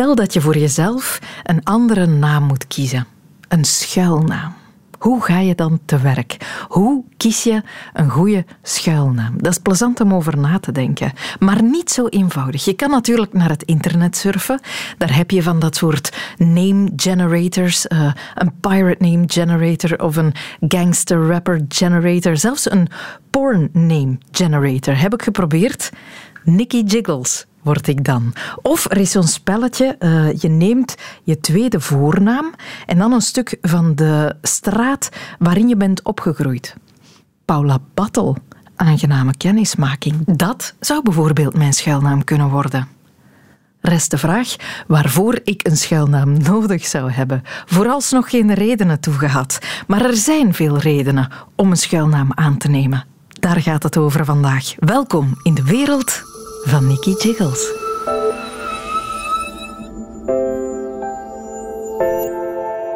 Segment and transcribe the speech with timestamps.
[0.00, 3.06] Stel dat je voor jezelf een andere naam moet kiezen.
[3.48, 4.54] Een schuilnaam.
[4.98, 6.36] Hoe ga je dan te werk?
[6.68, 7.62] Hoe kies je
[7.92, 9.42] een goede schuilnaam?
[9.42, 12.64] Dat is plezant om over na te denken, maar niet zo eenvoudig.
[12.64, 14.60] Je kan natuurlijk naar het internet surfen.
[14.98, 20.34] Daar heb je van dat soort name generators, uh, een pirate name generator of een
[20.68, 22.88] gangster rapper generator, zelfs een
[23.30, 25.00] porn name generator.
[25.00, 25.90] Heb ik geprobeerd.
[26.44, 28.32] Nicky Jiggles word ik dan.
[28.62, 32.54] Of er is zo'n spelletje, uh, je neemt je tweede voornaam
[32.86, 36.76] en dan een stuk van de straat waarin je bent opgegroeid.
[37.44, 38.36] Paula Battle,
[38.76, 40.36] aangename kennismaking.
[40.36, 42.88] Dat zou bijvoorbeeld mijn schuilnaam kunnen worden.
[43.80, 44.56] Rest de vraag
[44.86, 47.42] waarvoor ik een schuilnaam nodig zou hebben.
[47.66, 53.04] Vooralsnog geen redenen toegehad, maar er zijn veel redenen om een schuilnaam aan te nemen.
[53.28, 54.74] Daar gaat het over vandaag.
[54.78, 56.22] Welkom in de wereld
[56.62, 57.72] van Nicky Jiggles.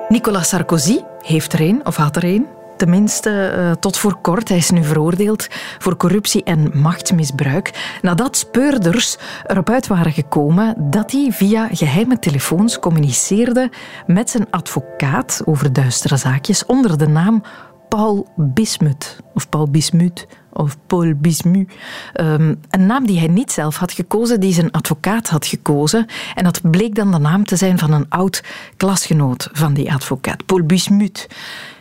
[0.08, 2.46] Nicolas Sarkozy heeft er een, of had er een.
[2.76, 4.48] Tenminste, uh, tot voor kort.
[4.48, 7.98] Hij is nu veroordeeld voor corruptie en machtsmisbruik.
[8.02, 9.16] Nadat speurders
[9.46, 13.70] erop uit waren gekomen dat hij via geheime telefoons communiceerde
[14.06, 17.42] met zijn advocaat over duistere zaakjes onder de naam
[17.88, 19.16] Paul Bismuth.
[19.34, 21.72] Of Paul Bismuth of Paul Bismuth.
[22.20, 26.06] Um, een naam die hij niet zelf had gekozen, die zijn advocaat had gekozen.
[26.34, 28.42] En dat bleek dan de naam te zijn van een oud
[28.76, 31.26] klasgenoot van die advocaat, Paul Bismuth.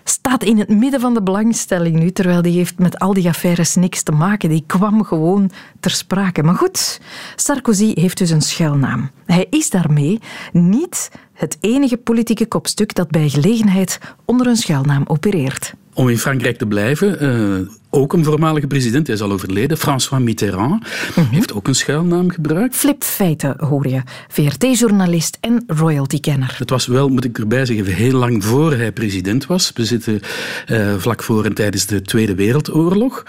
[0.03, 3.75] Staat in het midden van de belangstelling nu, terwijl die heeft met al die affaires
[3.75, 4.49] niks te maken.
[4.49, 6.43] Die kwam gewoon ter sprake.
[6.43, 7.01] Maar goed,
[7.35, 9.11] Sarkozy heeft dus een schuilnaam.
[9.25, 10.19] Hij is daarmee
[10.51, 15.73] niet het enige politieke kopstuk dat bij gelegenheid onder een schuilnaam opereert.
[15.93, 20.23] Om in Frankrijk te blijven, uh, ook een voormalige president, hij is al overleden, François
[20.23, 21.29] Mitterrand, mhm.
[21.29, 22.75] heeft ook een schuilnaam gebruikt.
[22.75, 26.55] Flip Feiten hoor je, VRT-journalist en royalty-kenner.
[26.57, 29.71] Het was wel, moet ik erbij zeggen, heel lang voor hij president was.
[29.73, 30.19] We zitten
[30.67, 33.23] uh, vlak voor en tijdens de Tweede Wereldoorlog.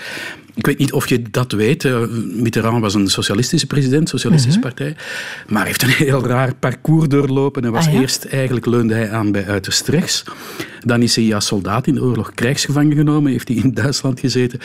[0.55, 1.85] Ik weet niet of je dat weet.
[1.85, 4.69] Uh, Mitterrand was een socialistische president, socialistische mhm.
[4.69, 4.97] partij.
[5.49, 7.63] Maar heeft een heel raar parcours doorlopen.
[7.63, 10.25] Hij was ah, eerst, eigenlijk leunde hij aan bij uiterst rechts.
[10.81, 13.33] Dan is hij als soldaat in de oorlog krijgsgevangen genomen.
[13.33, 14.59] Heeft hij in Duitsland gezeten.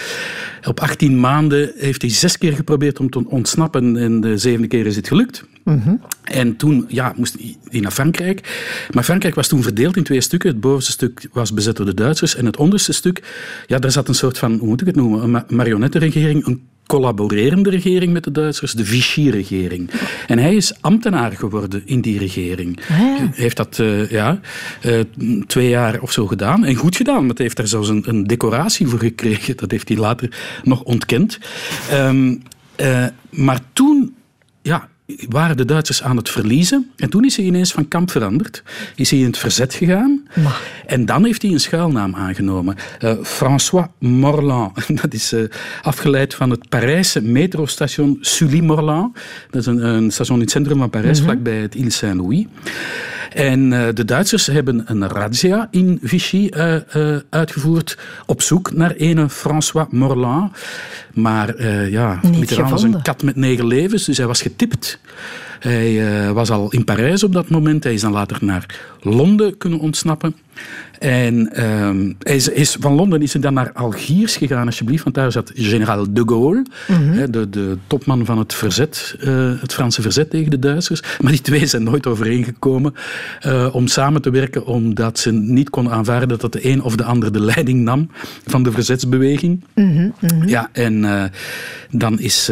[0.64, 3.98] Op 18 maanden heeft hij zes keer geprobeerd om te ontsnappen.
[3.98, 5.44] En de zevende keer is het gelukt.
[6.24, 7.38] En toen ja, moest
[7.70, 8.68] hij naar Frankrijk.
[8.92, 10.50] Maar Frankrijk was toen verdeeld in twee stukken.
[10.50, 12.36] Het bovenste stuk was bezet door de Duitsers.
[12.36, 13.24] En het onderste stuk,
[13.68, 17.70] ja, daar zat een soort van, hoe moet ik het noemen, een marionettenregering, een collaborerende
[17.70, 19.90] regering met de Duitsers, de Vichy-regering.
[20.28, 22.80] En hij is ambtenaar geworden in die regering.
[22.90, 24.40] Ah, heeft dat uh, ja,
[24.86, 25.00] uh,
[25.48, 26.66] twee jaar of zo gedaan.
[26.66, 29.58] En goed gedaan, want hij heeft daar zelfs een, een decoratie voor gekregen.
[29.58, 31.40] Dat heeft hij later nog ontkend.
[31.94, 32.42] Um,
[32.78, 34.16] uh, maar toen
[34.62, 34.90] ja,
[35.30, 36.92] waren de Duitsers aan het verliezen.
[36.96, 38.64] En toen is hij ineens van kamp veranderd.
[38.96, 40.28] Is hij in het verzet gegaan.
[40.86, 42.76] En dan heeft hij een schuilnaam aangenomen.
[43.04, 44.88] Uh, François Morland.
[45.02, 45.44] Dat is uh,
[45.82, 49.18] afgeleid van het Parijse metrostation Sully-Morland.
[49.50, 51.34] Dat is een, een, station in het centrum van Parijs, mm -hmm.
[51.34, 52.46] vlakbij het Ile Saint-Louis.
[53.34, 58.92] En uh, de Duitsers hebben een razzia in Vichy uh, uh, uitgevoerd op zoek naar
[58.92, 60.52] ene François Morland.
[61.14, 65.00] Maar ja, Mitterrand was een kat met negen levens, dus hij was getipt.
[65.60, 67.84] Hij was al in Parijs op dat moment.
[67.84, 68.66] Hij is dan later naar
[69.02, 70.36] Londen kunnen ontsnappen.
[71.00, 75.16] En um, hij is, is, van Londen is hij dan naar Algiers gegaan, alsjeblieft, want
[75.16, 77.32] daar zat generaal de Gaulle, mm -hmm.
[77.32, 81.04] de, de, topman van het verzet, uh, het Franse verzet tegen de Duitsers.
[81.22, 82.94] Maar die twee zijn nooit overeengekomen
[83.46, 87.04] uh, om samen te werken, omdat ze niet konden aanvaarden dat de een of de
[87.04, 88.10] ander de leiding nam
[88.46, 89.64] van de verzetsbeweging.
[89.76, 90.48] Mm -hmm, mm -hmm.
[90.48, 91.24] Ja, en uh,
[91.92, 92.52] dan is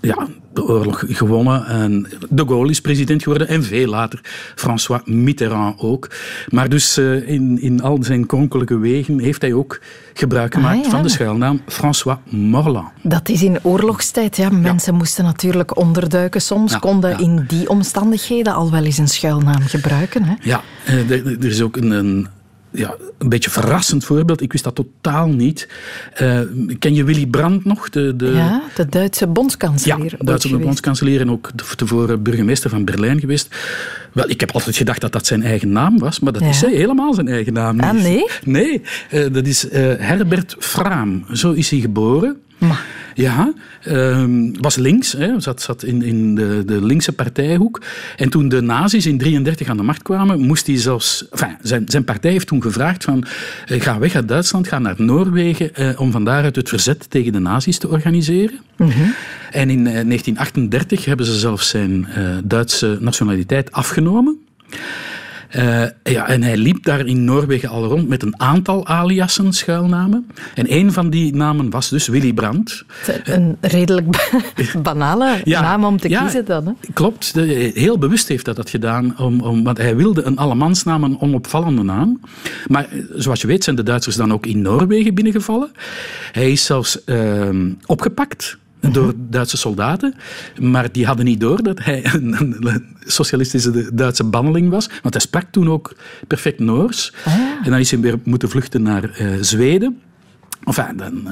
[0.00, 1.66] ja, de oorlog gewonnen.
[1.66, 4.20] En de Gaulle is president geworden en veel later
[4.54, 6.10] François Mitterrand ook.
[6.48, 9.80] Maar dus uh, in, in al zijn kronkelijke wegen heeft hij ook
[10.14, 10.90] gebruik gemaakt ah, ja.
[10.90, 12.88] van de schuilnaam François Morland.
[13.02, 14.36] Dat is in oorlogstijd.
[14.36, 14.50] Ja.
[14.50, 14.98] Mensen ja.
[14.98, 16.42] moesten natuurlijk onderduiken.
[16.42, 20.24] Soms ja, konden in die omstandigheden al wel eens een schuilnaam gebruiken.
[20.24, 20.34] Hè?
[20.40, 22.26] Ja, er, er is ook een, een
[22.70, 24.40] ja, een beetje verrassend voorbeeld.
[24.40, 25.68] Ik wist dat totaal niet.
[26.22, 26.40] Uh,
[26.78, 27.90] ken je Willy Brandt nog?
[27.90, 28.26] De, de...
[28.26, 30.14] Ja, de Duitse bondskanselier.
[30.18, 33.56] Ja, Duitse bondskanselier en ook tevoren burgemeester van Berlijn geweest.
[34.12, 36.48] Wel, ik heb altijd gedacht dat dat zijn eigen naam was, maar dat ja.
[36.48, 37.84] is helemaal zijn eigen naam niet.
[37.84, 38.26] Ah, nee?
[38.44, 38.82] Nee,
[39.12, 41.24] uh, dat is uh, Herbert Fraam.
[41.32, 42.36] Zo is hij geboren.
[42.58, 42.84] Maar.
[43.18, 43.52] Ja,
[43.88, 47.82] um, was links, hè, zat, zat in, in de, de linkse partijhoek.
[48.16, 51.28] En toen de nazi's in 1933 aan de macht kwamen, moest hij zelfs...
[51.28, 53.24] Enfin, zijn, zijn partij heeft toen gevraagd van,
[53.68, 57.32] uh, ga weg uit Duitsland, ga naar Noorwegen, uh, om van daaruit het verzet tegen
[57.32, 58.60] de nazi's te organiseren.
[58.76, 59.14] Mm -hmm.
[59.50, 62.08] En in uh, 1938 hebben ze zelfs zijn
[62.44, 64.38] Duitse nationaliteit afgenomen.
[65.56, 70.26] Uh, ja, en hij liep daar in Noorwegen al rond met een aantal aliasen, schuilnamen.
[70.54, 72.84] En een van die namen was dus Willy Brandt.
[73.24, 74.30] Een redelijk
[74.82, 76.66] banale ja, naam om te ja, kiezen dan.
[76.66, 76.72] Hè?
[76.92, 77.34] Klopt.
[77.34, 79.18] De, heel bewust heeft hij dat gedaan.
[79.18, 82.20] Om, om, want hij wilde een allemansnaam, een onopvallende naam.
[82.66, 85.70] Maar zoals je weet zijn de Duitsers dan ook in Noorwegen binnengevallen.
[86.32, 87.48] Hij is zelfs uh,
[87.86, 90.14] opgepakt door Duitse soldaten.
[90.60, 94.88] Maar die hadden niet door dat hij een, een socialistische Duitse banneling was.
[95.02, 95.94] Want hij sprak toen ook
[96.26, 97.12] perfect Noors.
[97.24, 97.34] Ah.
[97.34, 100.00] En dan is hij weer moeten vluchten naar uh, Zweden.
[100.68, 101.30] Enfin, dan, uh,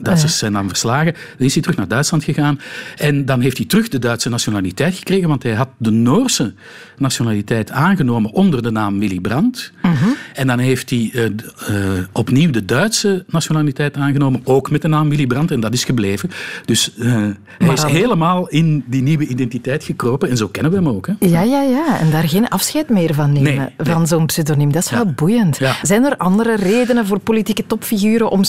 [0.00, 1.12] Duitsers zijn dan verslagen.
[1.12, 2.60] Dan is hij terug naar Duitsland gegaan.
[2.96, 6.54] En dan heeft hij terug de Duitse nationaliteit gekregen, want hij had de Noorse
[6.98, 9.72] nationaliteit aangenomen onder de naam Willy Brandt.
[9.82, 10.10] Uh -huh.
[10.34, 15.08] En dan heeft hij uh, uh, opnieuw de Duitse nationaliteit aangenomen, ook met de naam
[15.08, 15.50] Willy Brandt.
[15.50, 16.30] En dat is gebleven.
[16.64, 20.30] Dus hij is helemaal in die nieuwe identiteit gekropen.
[20.30, 21.06] En zo kennen we hem ook.
[21.06, 21.12] Hè?
[21.18, 22.00] Ja, ja, ja.
[22.00, 24.06] En daar geen afscheid meer van nemen, nee, van nee.
[24.06, 24.72] zo'n pseudoniem.
[24.72, 24.96] Dat is ja.
[24.96, 25.56] wel boeiend.
[25.58, 25.76] Ja.
[25.82, 28.44] Zijn er andere redenen voor politieke topfiguren om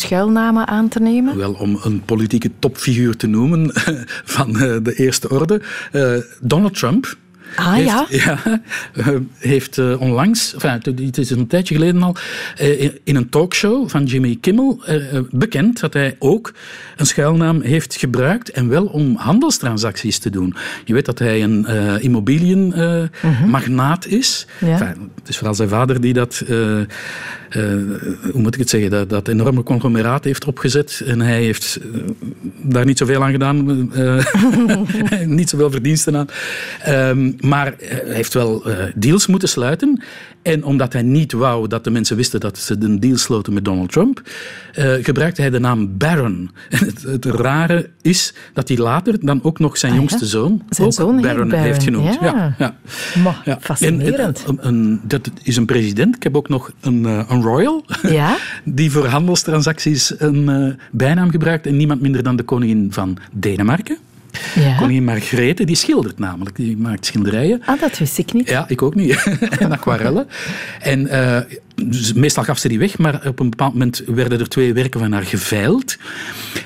[0.68, 1.38] aan te nemen?
[1.38, 3.72] Wel, om een politieke topfiguur te noemen
[4.36, 5.62] van de eerste orde.
[5.92, 7.18] Uh, Donald Trump.
[7.56, 8.08] Ah heeft, ja?
[8.10, 8.40] ja
[9.38, 12.16] heeft uh, onlangs, enfin, het is een tijdje geleden al,
[12.62, 16.54] uh, in een talkshow van Jimmy Kimmel uh, bekend dat hij ook
[16.98, 20.56] een schuilnaam heeft gebruikt en wel om handelstransacties te doen.
[20.86, 21.66] Je weet dat hij een
[22.02, 24.14] immobiliënmagnaat -huh.
[24.14, 24.48] is.
[24.60, 24.72] Ja.
[24.72, 26.44] Enfin, het is vooral zijn vader die dat
[27.58, 27.64] uh,
[28.32, 31.02] hoe moet ik het zeggen, dat, dat enorme conglomeraat heeft opgezet.
[31.06, 32.02] En hij heeft uh,
[32.62, 34.26] daar niet zoveel aan gedaan, uh,
[35.40, 36.28] niet zoveel verdiensten aan.
[36.88, 38.64] Um, maar hij heeft wel
[38.96, 40.04] deals moeten sluiten.
[40.42, 43.66] En omdat hij niet wou dat de mensen wisten dat ze een deal sloten met
[43.66, 44.22] Donald Trump,
[45.02, 46.52] gebruikte hij de naam Barron.
[46.70, 50.64] En het, het, rare is dat hij later dan ook nog zijn ah, jongste zoon,
[50.70, 52.14] zijn ook zoon Barron, Barron, heeft genoemd.
[52.14, 52.20] Ja.
[52.22, 52.76] Ja, ja.
[53.24, 53.58] Maar, ja.
[53.62, 54.46] Fascinerend.
[54.60, 56.16] En, dat is een president.
[56.16, 58.38] Ik heb ook nog een, een royal, ja?
[58.64, 63.98] die voor handelstransacties een bijnaam gebruikt en niemand minder dan de koningin van Denemarken.
[64.56, 64.76] Ja.
[64.76, 67.62] Koningin Margrethe, die schildert namelijk, die maakt schilderijen.
[67.66, 68.50] Ah, dat wist ik niet.
[68.50, 69.38] Ja, ik ook niet.
[69.60, 70.28] en aquarellen.
[70.80, 71.38] En uh,
[71.86, 75.00] dus meestal gaf ze die weg, maar op een bepaald moment werden er twee werken
[75.00, 75.98] van haar geveild.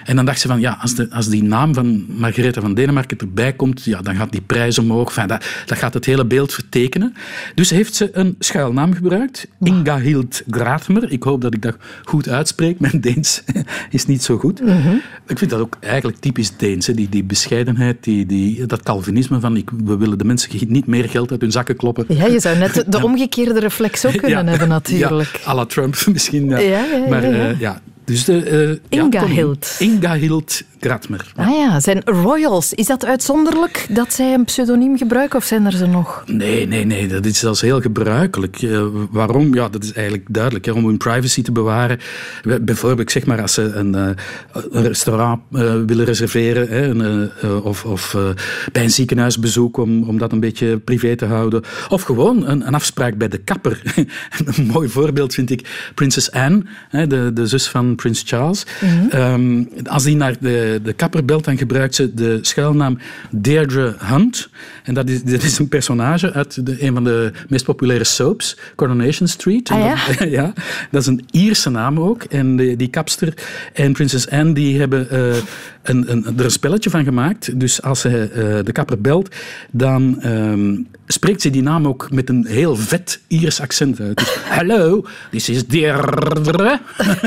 [0.06, 3.18] En dan dacht ze van, ja, als, de, als die naam van Margarethe van Denemarken
[3.18, 5.07] erbij komt, ja, dan gaat die prijs omhoog.
[5.07, 7.13] Enfin, dat, dat gaat het hele beeld vertekenen.
[7.56, 11.12] Dus heeft ze een schuilnaam gebruikt, Inga Hild Gratmer.
[11.12, 12.80] Ik hoop dat ik dat goed uitspreek.
[12.80, 13.44] Mijn Deens
[13.89, 14.62] is niet zo goed.
[14.62, 15.01] Mm -hmm.
[15.27, 19.57] Ik vind dat ook eigenlijk typisch Deens, die, die bescheidenheid, die, die, dat Calvinisme van
[19.57, 22.06] ik, we willen de mensen niet meer geld uit hun zakken kloppen.
[22.07, 24.50] Ja, je zou net de omgekeerde reflex ook kunnen ja.
[24.50, 25.03] hebben natuurlijk.
[25.10, 26.50] Ja, à la Trump misschien.
[26.50, 26.58] Ja.
[26.58, 27.82] Ja, ja, maar ja, ja.
[28.06, 29.76] Dus de, uh, Inga ja, Hild.
[29.80, 31.32] Inga Hild Gratmer.
[31.36, 35.72] Ah ja, zijn royals, is dat uitzonderlijk dat zij een pseudoniem gebruiken of zijn er
[35.72, 36.24] ze nog?
[36.26, 38.62] Nee, nee, nee, dat is zelfs heel gebruikelijk.
[38.62, 39.54] Uh, waarom?
[39.54, 40.66] Ja, dat is eigenlijk duidelijk.
[40.66, 42.00] Hè, om hun privacy te bewaren.
[42.62, 44.10] Bijvoorbeeld, zeg maar, als ze een, uh,
[44.72, 45.42] een restaurant
[45.86, 47.32] willen reserveren hè, een,
[47.64, 48.18] of, of
[48.72, 51.64] bij een ziekenhuisbezoek om, om dat een beetje privé te houden.
[51.90, 53.82] Of gewoon een, een afspraak bij de kapper.
[54.46, 58.66] een mooi voorbeeld vind ik Prinses Anne, hè, de, de zus van Prins Charles.
[58.81, 59.19] Mm -hmm.
[59.19, 62.98] um, als die naar de, de kapper belt, dan gebruikt ze de schuilnaam
[63.31, 64.50] Deirdre Hunt.
[64.84, 68.57] En dat is, dat is een personage uit de, een van de meest populaire soaps,
[68.76, 69.69] Coronation Street.
[69.69, 69.95] Ah, ja?
[70.07, 70.54] Dat, ja,
[70.92, 72.23] dat is een Ierse naam ook.
[72.23, 73.33] En die, die kapster
[73.73, 75.35] en Prinses Anne die hebben uh,
[75.83, 77.59] een, een, er een spelletje van gemaakt.
[77.59, 79.35] Dus als ze uh, de kapper belt,
[79.71, 84.18] dan um, spreekt ze die naam ook met een heel vet Iers accent uit.
[84.18, 86.80] Dus, hello, this is Deirdre.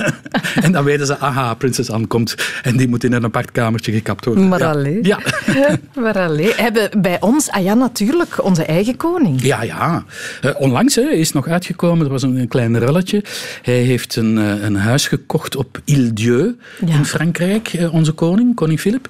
[0.65, 2.35] en dan weten ze, aha, Prinses Anne komt.
[2.63, 4.49] En die moet in een apart kamertje gekapt worden.
[4.49, 4.71] Maar ja.
[4.71, 4.99] alleen.
[5.03, 5.19] Ja.
[6.03, 6.53] maar alleen.
[6.57, 9.43] Hebben bij ons, ah ja, natuurlijk, onze eigen koning.
[9.43, 10.05] Ja, ja.
[10.45, 13.25] Uh, onlangs hè, is nog uitgekomen, er was een, een klein rulletje.
[13.63, 16.95] Hij heeft een, uh, een huis gekocht op Ile-Dieu ja.
[16.95, 19.09] in Frankrijk, uh, onze koning, koning Filip.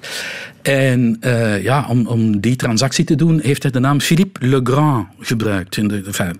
[0.67, 5.07] En uh, ja, om, om die transactie te doen, heeft hij de naam Philippe Legrand
[5.19, 5.77] gebruikt.
[5.77, 6.33] In de, enfin,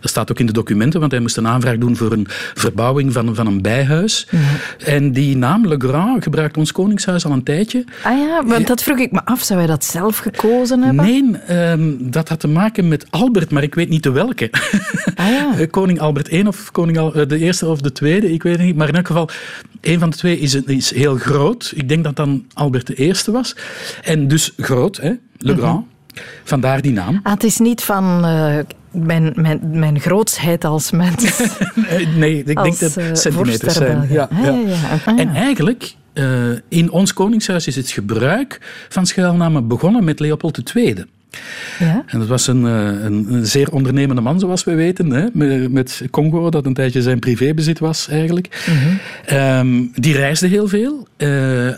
[0.00, 3.12] dat staat ook in de documenten, want hij moest een aanvraag doen voor een verbouwing
[3.12, 4.28] van, van een bijhuis.
[4.30, 4.38] Ja.
[4.86, 7.84] En die naam Legrand gebruikt ons Koningshuis al een tijdje.
[8.02, 9.42] Ah ja, want dat vroeg ik me af.
[9.42, 11.04] Zou hij dat zelf gekozen hebben?
[11.04, 14.50] Nee, um, dat had te maken met Albert, maar ik weet niet de welke.
[15.14, 15.66] Ah ja.
[15.70, 18.76] Koning Albert I of koning Al de eerste of de tweede, ik weet het niet.
[18.76, 19.28] Maar in elk geval,
[19.80, 21.72] een van de twee is, is heel groot.
[21.74, 23.54] Ik denk dat dan Albert de eerste was.
[24.02, 25.12] En dus groot, hè?
[25.38, 25.78] Le Grand.
[25.78, 25.90] Mm -hmm.
[26.44, 27.20] Vandaar die naam.
[27.22, 28.58] Ah, het is niet van uh,
[28.90, 31.40] mijn, mijn, mijn grootsheid als mens.
[32.16, 34.08] nee, ik denk dat het centimeters zijn.
[34.10, 34.50] Ja, ah, ja.
[34.50, 34.76] Ja, ja.
[35.04, 40.74] Ah, en eigenlijk, uh, in ons koningshuis is het gebruik van schuilnamen begonnen met Leopold
[40.74, 41.04] II.
[41.78, 42.04] Ja?
[42.06, 46.02] En dat was een, een, een, zeer ondernemende man, zoals we weten, hè, met, met,
[46.10, 48.64] Congo, dat een tijdje zijn privébezit was eigenlijk.
[48.66, 49.38] Mm -hmm.
[49.38, 51.06] um, die reisde heel veel.
[51.18, 51.68] Uh,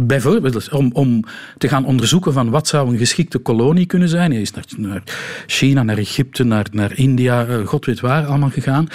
[0.00, 1.24] bijvoorbeeld om, om
[1.58, 4.30] te gaan onderzoeken van wat zou een geschikte kolonie kunnen zijn.
[4.30, 5.02] Hij is naar, naar
[5.46, 8.88] China, naar Egypte, naar, naar India, uh, god weet waar, allemaal gegaan.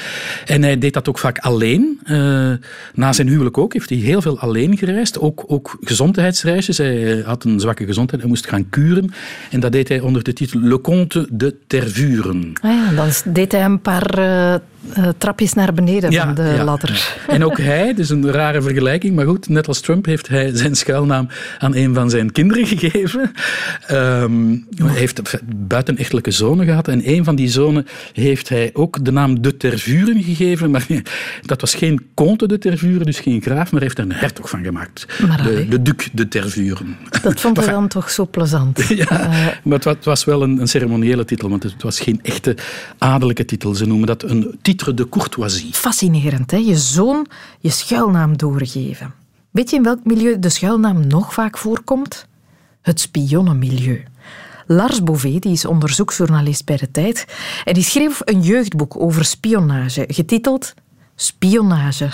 [0.46, 2.00] En hij deed dat ook vaak alleen.
[2.05, 2.51] Uh,
[2.93, 5.20] na zijn huwelijk ook heeft hij heel veel alleen gereisd.
[5.20, 6.77] Ook, ook gezondheidsreisjes.
[6.77, 9.12] Hij had een zwakke gezondheid, hij moest gaan kuren.
[9.51, 12.53] En dat deed hij onder de titel Le Comte de Tervuren.
[12.62, 14.53] Ah ja, dan deed hij een paar uh,
[14.98, 16.63] uh, trapjes naar beneden ja, van de ja.
[16.63, 17.15] ladder.
[17.27, 20.75] En ook hij, is een rare vergelijking, maar goed, net als Trump heeft hij zijn
[20.75, 21.27] schuilnaam
[21.60, 23.31] aan een van zijn kinderen gegeven.
[23.91, 29.12] Um, hij heeft buitenechtelijke zonen gehad en een van die zonen heeft hij ook de
[29.12, 30.86] naam de Tervuren gegeven, maar
[31.45, 34.63] dat was geen Comte de Tervuren, dus geen graaf, maar heeft er een hertog van
[34.63, 35.05] gemaakt.
[35.27, 36.98] Maar de, de Duc de Tervuren.
[37.22, 38.81] Dat vond hij dan toch zo plezant.
[38.93, 42.00] Ja, uh, maar het was, het was wel een, een, ceremoniële titel, want het was
[42.00, 42.57] geen echte
[42.97, 43.75] adellijke titel.
[43.75, 45.73] Ze noemen dat een titre de courtoisie.
[45.73, 46.57] Fascinerend, hè?
[46.57, 47.27] Je zoon
[47.59, 49.13] je schuilnaam doorgeven.
[49.51, 52.27] Weet je in welk milieu de schuilnaam nog vaak voorkomt?
[52.81, 54.03] Het spionnenmilieu.
[54.67, 57.25] Lars Bouvet die is onderzoeksjournalist bij de Tijd
[57.63, 60.73] en die schreef een jeugdboek over spionage, getiteld
[61.15, 62.10] Spionage.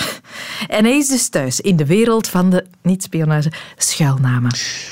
[0.68, 4.52] En hij is dus thuis in de wereld van de niet-spionage schuilnamen.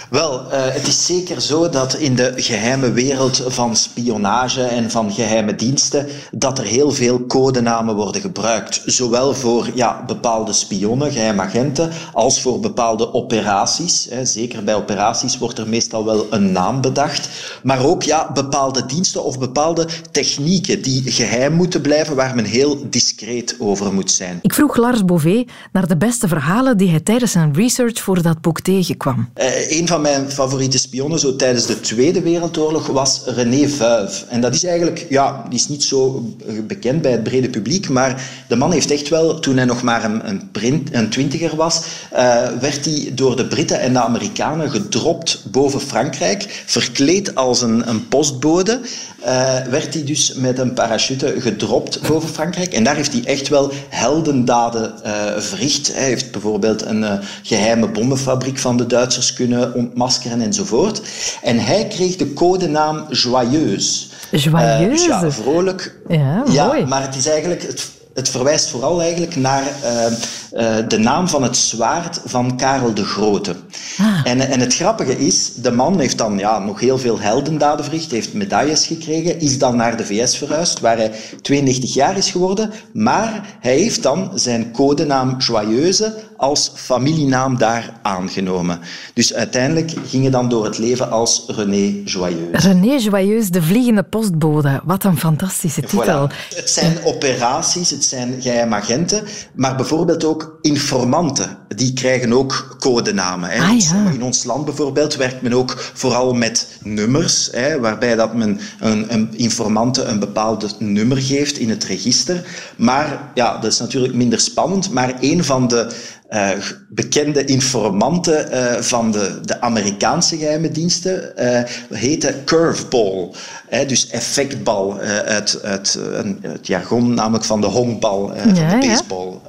[0.10, 5.12] Wel, uh, het is zeker zo dat in de geheime wereld van spionage en van
[5.12, 8.82] geheime diensten dat er heel veel codenamen worden gebruikt.
[8.86, 14.08] Zowel voor ja, bepaalde spionnen, geheimagenten, als voor bepaalde operaties.
[14.24, 17.30] Zeker bij operaties wordt er meestal wel een naam bedacht.
[17.64, 22.90] Maar ook ja, bepaalde diensten of bepaalde technieken die geheim moeten blijven, waar men heel
[22.90, 24.40] discreet over moet zijn.
[24.42, 28.42] Ik vroeg Lars Bouvet naar de beste verhalen die hij tijdens zijn research voor dat
[28.42, 29.30] boek tegenkwam.
[29.36, 34.26] Uh, een van mijn favoriete spionnen zo tijdens de Tweede Wereldoorlog was René Vuijf.
[34.30, 36.26] En dat is eigenlijk, ja, die is niet zo
[36.68, 40.04] bekend bij het brede publiek, maar de man heeft echt wel, toen hij nog maar
[40.04, 41.82] een, een, print, een twintiger was,
[42.14, 47.90] uh, werd hij door de Britten en de Amerikanen gedropt boven Frankrijk, verkleed als een,
[47.90, 48.80] een postbode.
[49.20, 52.74] Uh, werd hij dus met een parachute gedropt boven Frankrijk.
[52.74, 55.94] En daar heeft hij echt wel heldendaden uh, verricht.
[55.94, 57.14] Hij heeft bijvoorbeeld een uh,
[57.44, 61.02] geheime bommenfabriek van de Duitsers kunnen ontmaskeren enzovoort.
[61.42, 64.06] En hij kreeg de codenaam Joyeuse.
[64.32, 65.08] Joyeuse?
[65.08, 65.96] ja, vrolijk.
[66.08, 66.86] Ja, ja, mooi.
[66.86, 67.62] maar het is eigenlijk...
[67.62, 70.06] Het, het verwijst vooral eigenlijk naar uh,
[70.54, 73.56] uh, de naam van het zwaard van Karel de Grote.
[73.98, 74.22] Ah.
[74.24, 78.12] En, en het grappige is, de man heeft dan ja, nog heel veel heldendaden verricht,
[78.12, 82.72] heeft medailles gekregen, is dan naar de VS verhuisd, waar hij 92 jaar is geworden,
[82.94, 88.80] maar hij heeft dan zijn codenaam Joyeuse als familienaam daar aangenomen.
[89.14, 92.50] Dus uiteindelijk ging hij dan door het leven als René Joyeuse.
[92.52, 94.82] René Joyeuse, de vliegende postbode.
[94.84, 96.30] Wat een fantastische titel.
[96.30, 96.56] Voilà.
[96.56, 99.24] Het zijn operaties, het zijn geheimagenten,
[99.56, 101.58] maar bijvoorbeeld ook informanten.
[101.76, 103.50] Die krijgen ook codenamen.
[103.50, 103.62] Hè.
[103.62, 104.10] Ah, ja.
[104.14, 109.14] In ons land bijvoorbeeld werkt men ook vooral met nummers, hè, waarbij dat men een,
[109.14, 112.46] een informante een bepaald nummer geeft in het register.
[112.78, 115.92] Maar ja, dat is natuurlijk minder spannend, maar een van de
[116.30, 116.50] uh,
[116.90, 123.32] bekende informanten uh, van de, de Amerikaanse geheime diensten uh, heette Curveball.
[123.68, 126.00] Hè, dus effectbal uit, uit
[126.42, 129.40] het jargon, namelijk van de honkbal, ja, van de baseball.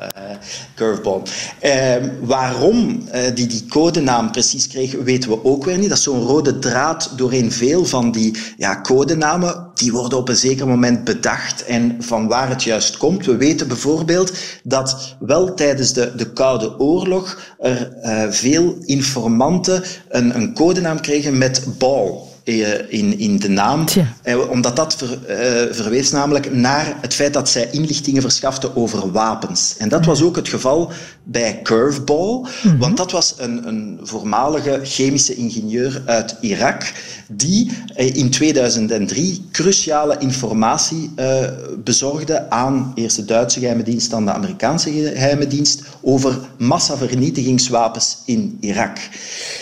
[0.75, 1.23] curveball.
[1.61, 5.88] Ehm, waarom die die codenaam precies kreeg, weten we ook weer niet.
[5.88, 9.66] Dat is zo'n rode draad doorheen veel van die ja, codenamen.
[9.75, 13.26] Die worden op een zeker moment bedacht en van waar het juist komt.
[13.26, 14.32] We weten bijvoorbeeld
[14.62, 21.38] dat wel tijdens de, de Koude Oorlog er uh, veel informanten een, een codenaam kregen
[21.38, 22.27] met ball.
[22.88, 23.85] In, in de naam.
[24.50, 25.19] omdat dat ver,
[25.75, 29.75] verwees namelijk naar het feit dat zij inlichtingen verschafte over wapens.
[29.78, 30.93] En dat was ook het geval
[31.25, 32.78] bij Curveball, mhm.
[32.78, 36.93] want dat was een, een voormalige chemische ingenieur uit Irak
[37.26, 41.11] die in 2003 cruciale informatie
[41.85, 48.57] bezorgde aan eerst de Duitse geheime dienst, dan de Amerikaanse geheime dienst over massavernietigingswapens in
[48.61, 48.99] Irak.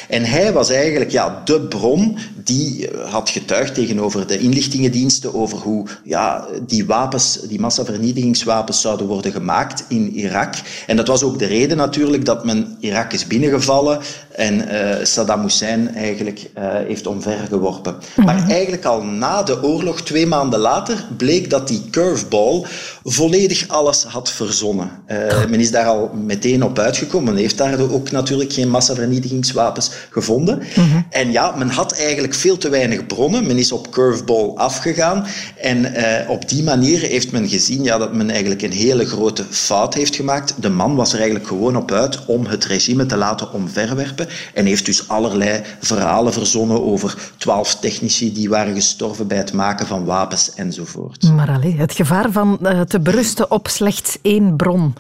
[0.09, 5.59] En hij was eigenlijk ja, de bron die eh, had getuigd tegenover de inlichtingendiensten over
[5.59, 10.54] hoe ja, die wapens, die massavernietigingswapens zouden worden gemaakt in Irak.
[10.87, 14.00] En dat was ook de reden natuurlijk dat men Irak is binnengevallen
[14.33, 17.97] en uh, Saddam Hussein eigenlijk uh, heeft omvergeworpen.
[18.14, 18.26] Mhm.
[18.26, 22.64] Maar eigenlijk al na de oorlog, twee maanden later, bleek dat die curveball
[23.04, 24.90] volledig alles had verzonnen.
[25.09, 27.33] Uh, men is daar al meteen op uitgekomen.
[27.33, 30.62] Men heeft daar ook natuurlijk geen massavernietigingswapens gevonden.
[30.75, 31.00] Mhm.
[31.11, 33.46] En ja, men had eigenlijk veel te weinig bronnen.
[33.46, 35.26] Men is op curveball afgegaan.
[35.61, 35.92] En
[36.28, 40.16] op die manier heeft men gezien ja, dat men eigenlijk een hele grote fout heeft
[40.16, 40.54] gemaakt.
[40.62, 44.28] De man was er eigenlijk gewoon op uit om het regime te laten omverwerpen.
[44.54, 49.87] En heeft dus allerlei verhalen verzonnen over twaalf technici die waren gestorven bij het maken
[49.87, 51.32] van wapens enzovoort.
[51.32, 54.94] Maar allez, het gevaar van uh, te berusten op slechts één bron,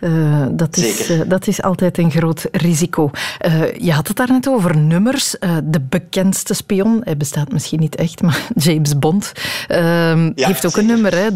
[0.00, 3.10] uh, dat, is, uh, dat is altijd een groot risico.
[3.78, 5.36] je had het daarnet over nummers.
[5.64, 9.32] de bekendste spion, hij bestaat misschien niet echt, maar James Bond,
[9.68, 11.28] ehm, heeft ook een nummer, hè,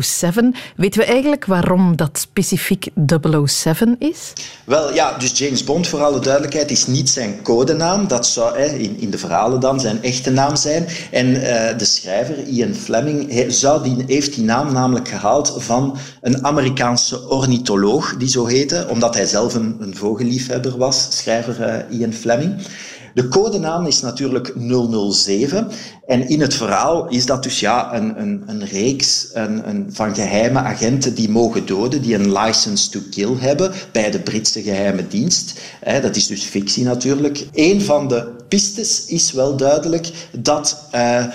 [0.00, 0.54] 007.
[0.76, 2.86] Weten we eigenlijk waarom dat specifiek
[3.44, 4.32] 007 is?
[4.64, 8.08] Wel ja, dus James Bond, voor alle duidelijkheid, is niet zijn codenaam.
[8.08, 10.86] Dat zou in, in de verhalen dan zijn echte naam zijn.
[11.10, 11.42] En uh,
[11.78, 17.28] de schrijver, Ian Fleming, he, zou die, heeft die naam namelijk gehaald van een Amerikaanse
[17.28, 22.54] ornitholoog, die zo heette, omdat hij zelf een, een vogelliefhebber was, schrijver uh, Ian Fleming.
[23.18, 24.52] De codenaam is natuurlijk
[25.10, 25.68] 007.
[26.06, 30.14] En in het verhaal is dat dus ja, een, een, een reeks een, een, van
[30.14, 35.06] geheime agenten die mogen doden, die een license to kill hebben bij de Britse geheime
[35.08, 35.60] dienst.
[36.02, 37.46] dat is dus fictie natuurlijk.
[37.52, 41.32] Een van de pistes is wel duidelijk dat uh, eh,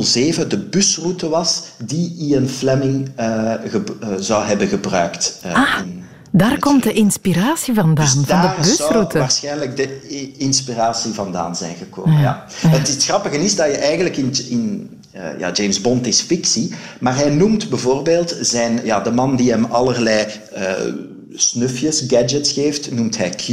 [0.00, 3.54] 007 de busroute was die Ian Fleming uh,
[4.18, 5.40] zou hebben gebruikt.
[5.52, 5.78] Ah.
[5.84, 6.04] In,
[6.38, 9.10] daar komt de inspiratie vandaan, dus van de busroute.
[9.10, 12.20] Zou waarschijnlijk de inspiratie vandaan zijn gekomen.
[12.20, 12.44] Ja.
[12.54, 16.74] Het, het, grappige is dat je eigenlijk in, in uh, ja, James Bond is fictie,
[17.00, 20.26] maar hij noemt bijvoorbeeld zijn, ja, de man die hem allerlei
[20.56, 20.62] uh,
[21.34, 23.48] snufjes, gadgets geeft, noemt hij Q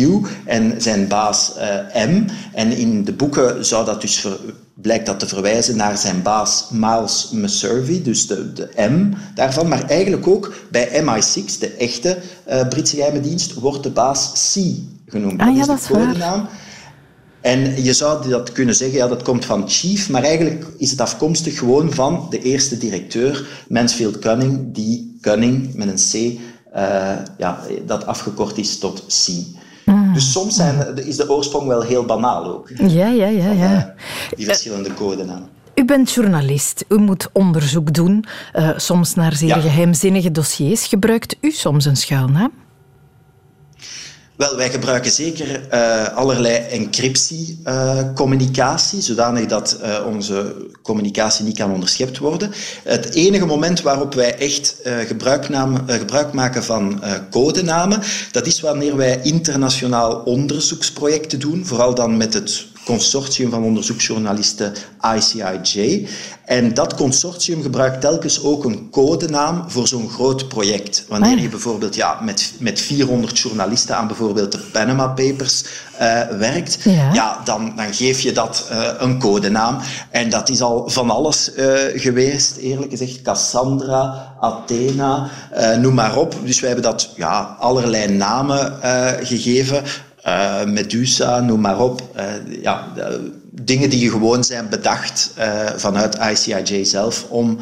[0.46, 2.26] en zijn baas uh, M.
[2.54, 4.38] En in de boeken zou dat dus ver,
[4.86, 9.68] blijkt dat te verwijzen naar zijn baas Miles Messervy, dus de, de M daarvan.
[9.68, 12.18] Maar eigenlijk ook bij MI6, de echte
[12.50, 14.60] uh, Britse geheime dienst, wordt de baas C
[15.12, 15.42] genoemd.
[15.42, 16.48] Ah, ja, dat is de codenaam.
[17.42, 21.02] En je zou dat kunnen zeggen, ja, dat komt van chief, maar eigenlijk is het
[21.02, 26.14] afkomstig gewoon van de eerste directeur, Mansfield Cunning, die Cunning met een C,
[26.76, 29.30] uh, ja, dat afgekort is tot C.
[30.16, 32.70] Dus soms zijn, is de oorsprong wel heel banaal ook.
[32.70, 33.52] Ja, ja, ja.
[33.52, 33.72] ja.
[33.72, 35.50] Uh, die verschillende codenamen.
[35.76, 39.60] U bent journalist, u moet onderzoek doen, uh, soms naar zeer ja.
[39.60, 40.88] geheimzinnige dossiers.
[40.88, 42.52] Gebruikt u soms een schuilnaam?
[44.36, 51.72] Wel, wij gebruiken zeker uh, allerlei encryptiecommunicatie, uh, zodanig dat uh, onze communicatie niet kan
[51.72, 52.52] onderschept worden.
[52.84, 54.76] Het enige moment waarop wij echt
[55.08, 55.50] gebruik,
[56.34, 63.50] maken van codenamen, dat is wanneer wij internationaal onderzoeksprojecten doen, vooral dan met het consortium
[63.50, 64.74] van onderzoeksjournalisten
[65.16, 66.08] ICIJ.
[66.46, 71.06] En dat consortium gebruikt telkens ook een codenaam voor zo'n groot project.
[71.08, 76.78] Wanneer je bijvoorbeeld ja, met, met 400 journalisten aan bijvoorbeeld de Panama Papers uh, werkt,
[76.84, 77.14] ja.
[77.14, 77.42] ja.
[77.44, 79.78] dan, dan geef je dat uh, een codenaam.
[80.10, 83.22] En dat is al van alles uh, geweest, eerlijk gezegd.
[83.22, 85.30] Cassandra, Athena,
[85.80, 86.36] noem maar op.
[86.44, 88.74] Dus wij hebben dat ja, allerlei namen
[89.22, 89.84] gegeven.
[90.28, 92.02] Uh, Medusa, noem maar op.
[92.18, 92.88] Uh, ja,
[93.52, 97.58] dingen die gewoon zijn bedacht uh, vanuit ICIJ zelf om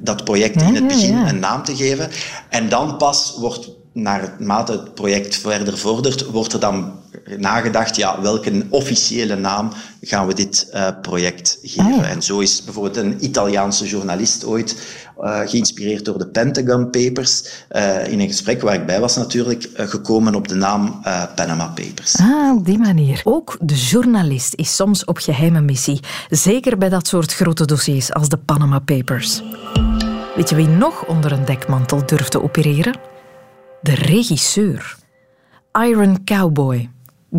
[0.00, 2.10] dat project in het begin een naam te geven.
[2.48, 6.98] En dan pas wordt, naarmate het project verder vordert, wordt er dan
[7.38, 10.72] nagedacht, ja, welke officiële naam gaan we dit
[11.02, 12.04] project geven.
[12.04, 17.44] Ah, en zo is bijvoorbeeld een Italiaanse journalist ooit uh, geïnspireerd door de Pentagon Papers,
[17.72, 21.00] uh, in een gesprek waar ik bij was natuurlijk, gekomen op de naam
[21.34, 22.16] Panama Papers.
[22.16, 23.20] Ah, op die manier.
[23.24, 26.00] Ook de journalist is soms op geheime missie.
[26.28, 29.42] Zeker bij dat soort grote dossiers als de Panama Papers.
[30.36, 33.09] Weet je wie nog onder een dekmantel durft te opereren?
[33.82, 34.96] De regisseur.
[35.72, 36.90] Iron Cowboy,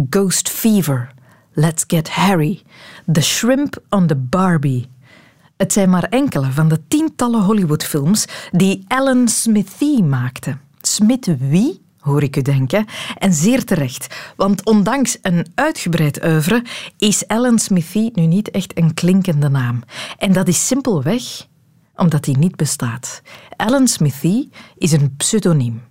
[0.10, 1.13] Ghost Fever,
[1.54, 2.62] Let's Get Harry,
[3.12, 4.89] The Shrimp on the Barbie.
[5.58, 10.58] Het zijn maar enkele van de tientallen Hollywoodfilms die Alan Smithee maakte.
[10.82, 11.82] Smith wie?
[11.99, 12.86] hoor ik u denken.
[13.17, 16.63] En zeer terecht, want ondanks een uitgebreid oeuvre
[16.97, 19.84] is Alan Smithee nu niet echt een klinkende naam.
[20.17, 21.47] En dat is simpelweg
[21.95, 23.21] omdat hij niet bestaat.
[23.56, 25.89] Alan Smithee is een pseudoniem.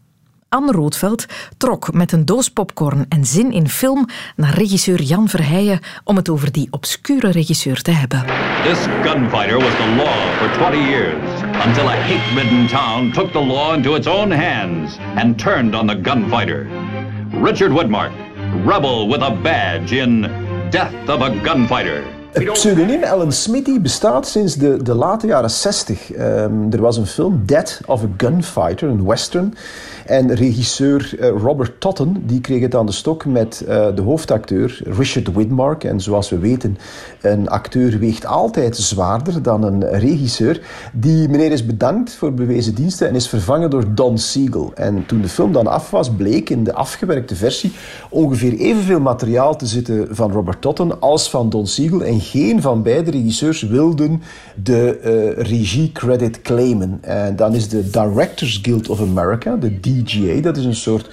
[0.51, 5.81] Anne Roodveld trok met een doos popcorn en zin in film naar regisseur Jan Verheijen
[6.05, 8.25] om het over die obscure regisseur te hebben.
[8.63, 13.75] This gunfighter was the law for 20 years until a hate-ridden town took the law
[13.75, 16.67] into its own hands and turned on the gunfighter.
[17.43, 18.13] Richard Woodmark,
[18.65, 20.23] rebel with a badge in
[20.71, 22.03] Death of a Gunfighter.
[22.33, 26.17] Het pseudoniem Alan Smithy bestaat sinds de, de late jaren 60.
[26.19, 29.55] Um, er was een film, Death of a Gunfighter, een western.
[30.11, 34.81] En regisseur uh, Robert Totten die kreeg het aan de stok met uh, de hoofdacteur
[34.85, 35.85] Richard Widmark.
[35.85, 36.79] En zoals we weten,
[37.21, 40.61] een acteur weegt altijd zwaarder dan een regisseur.
[40.93, 44.73] Die meneer is bedankt voor bewezen diensten en is vervangen door Don Siegel.
[44.75, 47.73] En toen de film dan af was, bleek in de afgewerkte versie
[48.09, 52.05] ongeveer evenveel materiaal te zitten van Robert Totten als van Don Siegel.
[52.05, 54.23] En geen van beide regisseurs wilden
[54.63, 56.99] de uh, regie-credit claimen.
[57.01, 61.09] En dan is de Directors Guild of America, de DGA, dat is een soort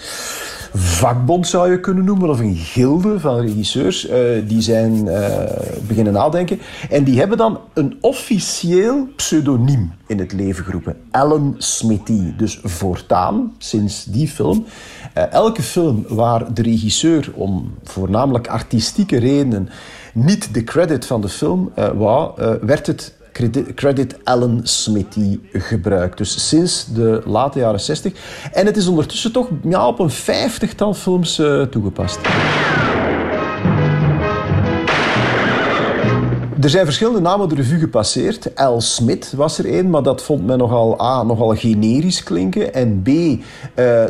[0.73, 5.27] vakbond zou je kunnen noemen, of een gilde van regisseurs, uh, die zijn uh,
[5.87, 6.59] beginnen nadenken.
[6.89, 10.97] En die hebben dan een officieel pseudoniem in het leven geroepen.
[11.11, 12.35] Alan Smithy.
[12.37, 14.65] Dus voortaan, sinds die film,
[15.17, 19.69] uh, elke film waar de regisseur om voornamelijk artistieke redenen
[20.13, 26.17] niet de credit van de film wou, werd het credit, credit Alan Smithy gebruikt.
[26.17, 28.13] Dus sinds de late jaren 60.
[28.51, 32.19] En het is ondertussen toch ja, op een vijftigtal films uh, toegepast.
[36.61, 38.49] Er zijn verschillende namen de revue gepasseerd.
[38.55, 38.79] L.
[38.79, 42.73] Smith was er één, maar dat vond men nogal A, nogal generisch klinken.
[42.73, 43.37] En B, uh,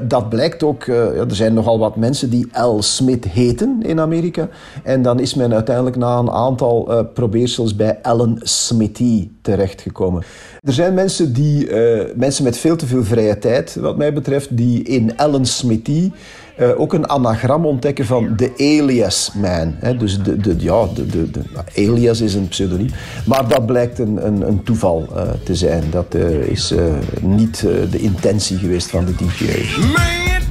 [0.04, 2.82] dat blijkt ook, uh, er zijn nogal wat mensen die L.
[2.82, 4.50] Smith heten in Amerika.
[4.84, 10.24] En dan is men uiteindelijk na een aantal uh, probeersels bij Alan Smithy terechtgekomen.
[10.62, 11.70] Er zijn mensen, die,
[12.16, 16.12] mensen met veel te veel vrije tijd, wat mij betreft, die in Alan Smithy
[16.60, 19.76] uh, ook een anagram ontdekken van de Alias Man.
[19.80, 19.98] Hè?
[19.98, 21.41] Dus de, de, ja, de, de, de,
[21.76, 22.89] Alias is een pseudoniem.
[23.26, 25.84] Maar dat blijkt een, een, een toeval uh, te zijn.
[25.89, 26.74] Dat uh, is
[27.22, 27.60] niet
[27.91, 29.43] de intentie geweest van de DJ.
[29.80, 29.96] Man,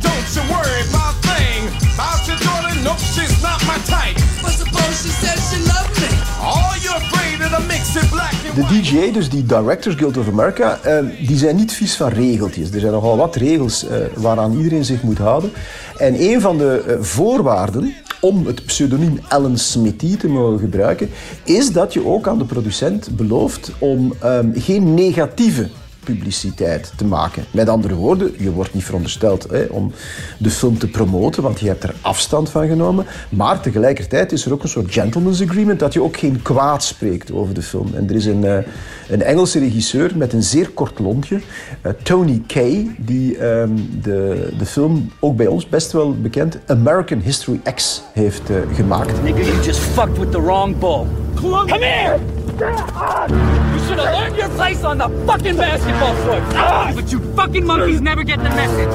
[0.00, 1.60] don't you worry about thing.
[1.92, 4.16] About your daughter, no, she's not my type.
[4.42, 5.55] But suppose she says she
[8.54, 12.70] de DJ, dus die Directors Guild of America, uh, die zijn niet vies van regeltjes.
[12.70, 15.52] Er zijn nogal wat regels uh, waaraan iedereen zich moet houden.
[15.98, 21.10] En een van de uh, voorwaarden om het pseudoniem Alan Smithy te mogen gebruiken,
[21.44, 25.68] is dat je ook aan de producent belooft om um, geen negatieve
[26.06, 27.44] publiciteit te maken.
[27.50, 29.92] Met andere woorden, je wordt niet verondersteld hè, om
[30.38, 33.06] de film te promoten, want je hebt er afstand van genomen.
[33.28, 37.32] Maar tegelijkertijd is er ook een soort gentleman's agreement dat je ook geen kwaad spreekt
[37.32, 37.94] over de film.
[37.94, 38.58] En er is een, uh,
[39.08, 41.40] een Engelse regisseur met een zeer kort lontje,
[41.82, 47.20] uh, Tony Kay, die um, de, de film, ook bij ons best wel bekend, American
[47.20, 49.22] History X heeft uh, gemaakt.
[49.22, 51.06] Nigga, you just fucked with the wrong bull.
[51.34, 52.45] Come here!
[52.56, 52.62] You
[53.84, 56.42] should have learned your place on the fucking basketball court.
[56.94, 58.88] But you fucking monkeys never get the message.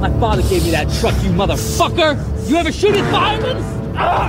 [0.00, 2.16] My father gave me that truck, you motherfucker.
[2.48, 3.58] You ever shoot at firemen?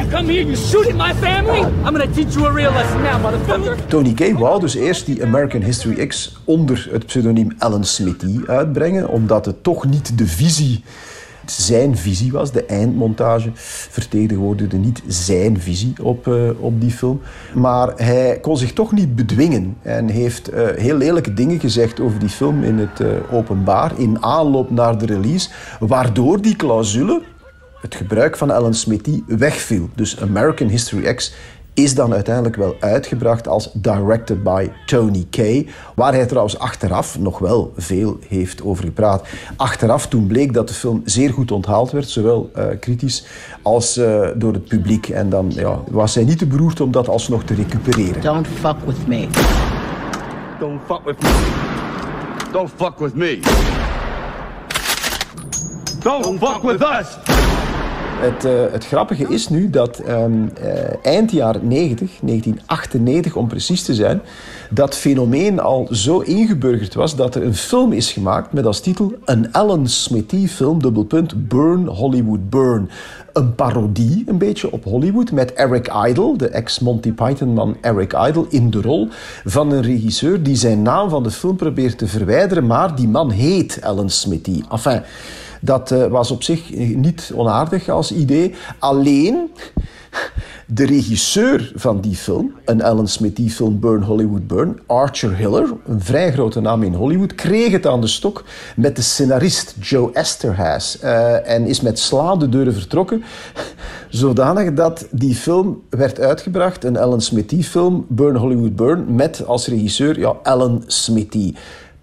[0.04, 1.62] You come here, you shoot at my family?
[1.86, 3.78] I'm gonna teach you a real lesson now, motherfucker.
[3.88, 9.08] Tony Kay wou dus eerst die American History X onder het pseudoniem Alan Smithy uitbrengen,
[9.08, 10.84] omdat het toch niet de visie
[11.56, 12.52] zijn visie was.
[12.52, 13.52] De eindmontage
[13.90, 17.22] vertegenwoordigde niet zijn visie op, uh, op die film.
[17.54, 22.20] Maar hij kon zich toch niet bedwingen en heeft uh, heel lelijke dingen gezegd over
[22.20, 27.22] die film in het uh, openbaar, in aanloop naar de release, waardoor die clausule,
[27.82, 29.90] het gebruik van Alan Smithy, wegviel.
[29.96, 31.34] Dus American History X
[31.74, 37.40] is dan uiteindelijk wel uitgebracht als Directed by Tony Kay, waar hij trouwens achteraf nog
[37.40, 39.28] wel veel heeft over gepraat.
[39.56, 43.26] Achteraf toen bleek dat de film zeer goed onthaald werd, zowel uh, kritisch
[43.62, 45.10] als uh, door het publiek.
[45.10, 48.22] En dan ja, was hij niet te beroerd om dat alsnog te recupereren.
[48.22, 49.28] Don't fuck with me.
[50.60, 51.30] Don't fuck with me.
[52.52, 53.40] Don't fuck with me.
[56.00, 57.71] Don't, Don't fuck, fuck with us.
[58.22, 60.52] Het, uh, het grappige is nu dat um,
[61.04, 64.22] eind jaren 90, 1998 om precies te zijn,
[64.74, 69.14] dat fenomeen al zo ingeburgerd was dat er een film is gemaakt met als titel
[69.26, 72.90] een Alan Smithy film, dubbelpunt, Burn, Hollywood Burn.
[73.34, 78.70] Een parodie een beetje op Hollywood met Eric Idle, de ex-Monty Python-man Eric Idle, in
[78.70, 79.08] de rol
[79.46, 83.30] van een regisseur die zijn naam van de film probeert te verwijderen, maar die man
[83.30, 84.62] heet Alan Smithy.
[84.72, 85.02] Enfin,
[85.62, 88.54] dat uh, was op zich niet onaardig als idee.
[88.80, 89.50] Alleen
[90.74, 96.02] de regisseur van die film, een Alan Smithy film Burn Hollywood Burn, Archer Hiller, een
[96.02, 98.44] vrij grote naam in Hollywood, kreeg het aan de stok
[98.76, 103.24] met de scenarist Joe Esterhazy uh, en is met slaande deuren vertrokken,
[104.10, 109.68] zodanig dat die film werd uitgebracht, een Alan Smithy film Burn Hollywood Burn, met als
[109.68, 111.54] regisseur ja, Alan Smithy.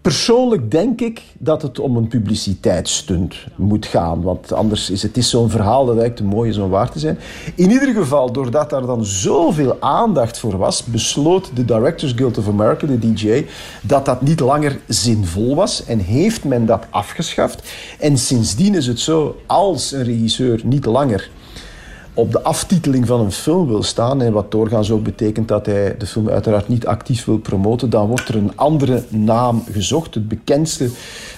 [0.08, 4.22] Persoonlijk denk ik dat het om een publiciteitsstunt moet gaan.
[4.22, 6.98] Want anders is het is zo'n verhaal dat eigenlijk te mooi is om waar te
[6.98, 7.18] zijn.
[7.54, 12.48] In ieder geval, doordat daar dan zoveel aandacht voor was, besloot de Directors Guild of
[12.48, 13.46] America, de DJ,
[13.82, 15.84] dat dat niet langer zinvol was.
[15.84, 17.72] En heeft men dat afgeschaft.
[17.98, 21.30] En sindsdien is het zo, als een regisseur niet langer
[22.18, 25.96] op de aftiteling van een film wil staan, en wat doorgaans ook betekent dat hij
[25.98, 30.14] de film uiteraard niet actief wil promoten, dan wordt er een andere naam gezocht.
[30.14, 30.88] Het bekendste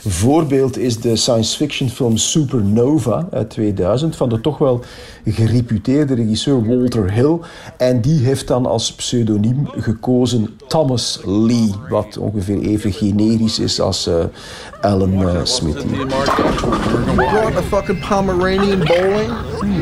[0.09, 4.81] voorbeeld is de science fiction film Supernova uit 2000 van de toch wel
[5.25, 7.39] gereputeerde regisseur Walter Hill.
[7.77, 14.09] En die heeft dan als pseudoniem gekozen Thomas Lee, wat ongeveer even generisch is als
[14.09, 14.15] uh,
[14.83, 15.77] Alan uh, Smith.
[17.17, 19.29] brought a fucking Pomeranian bowling?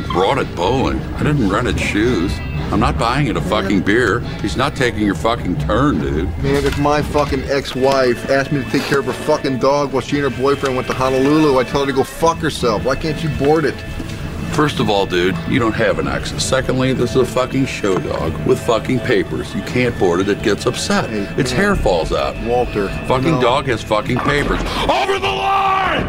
[0.06, 1.00] Brought it bowling?
[1.14, 2.36] I didn't rent its shoes.
[2.72, 4.20] I'm not buying it a fucking beer.
[4.40, 6.26] He's not taking your fucking turn, dude.
[6.42, 10.02] Man, if my fucking ex-wife asked me to take care of her fucking dog while
[10.02, 12.84] she and her boyfriend went to Honolulu, I tell her to go fuck herself.
[12.84, 13.76] Why can't you board it?
[14.52, 16.44] First of all, dude, you don't have an access.
[16.44, 19.54] Secondly, this is a fucking show dog with fucking papers.
[19.54, 21.08] You can't board it, it gets upset.
[21.08, 21.60] Hey, its man.
[21.60, 22.34] hair falls out.
[22.44, 22.88] Walter.
[23.06, 23.40] Fucking no.
[23.40, 24.60] dog has fucking papers.
[24.88, 26.06] Over the line!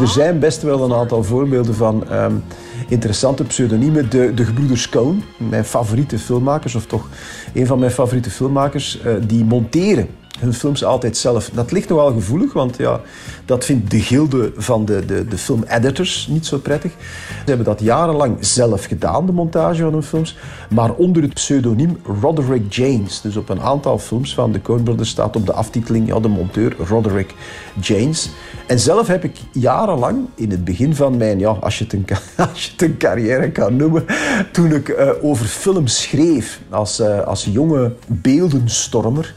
[0.00, 2.44] Er zijn best wel een aantal voorbeelden van um,
[2.88, 4.10] interessante pseudoniemen.
[4.10, 7.08] De, de gebroeders Coen, mijn favoriete filmmakers, of toch
[7.54, 10.08] een van mijn favoriete filmmakers, uh, die monteren
[10.38, 11.50] hun films altijd zelf.
[11.52, 13.00] Dat ligt nogal gevoelig, want ja,
[13.44, 16.92] dat vindt de gilde van de, de, de film-editors niet zo prettig.
[17.28, 20.36] Ze hebben dat jarenlang zelf gedaan, de montage van hun films,
[20.70, 23.20] maar onder het pseudoniem Roderick James.
[23.20, 26.28] Dus op een aantal films van de Coen Brothers staat op de aftiteling ja, de
[26.28, 27.34] monteur Roderick
[27.80, 28.30] James.
[28.66, 32.06] En zelf heb ik jarenlang, in het begin van mijn, ja, als je het een,
[32.50, 34.04] als je het een carrière kan noemen,
[34.52, 39.34] toen ik uh, over films schreef als, uh, als jonge beeldenstormer,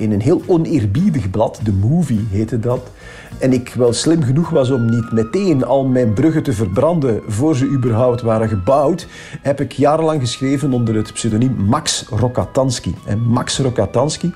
[0.00, 2.90] in een heel oneerbiedig blad, The Movie heette dat.
[3.38, 7.56] En ik wel slim genoeg was om niet meteen al mijn bruggen te verbranden voor
[7.56, 9.06] ze überhaupt waren gebouwd,
[9.42, 12.94] heb ik jarenlang geschreven onder het pseudoniem Max Rokatanski.
[13.06, 14.32] En Max Rokatanski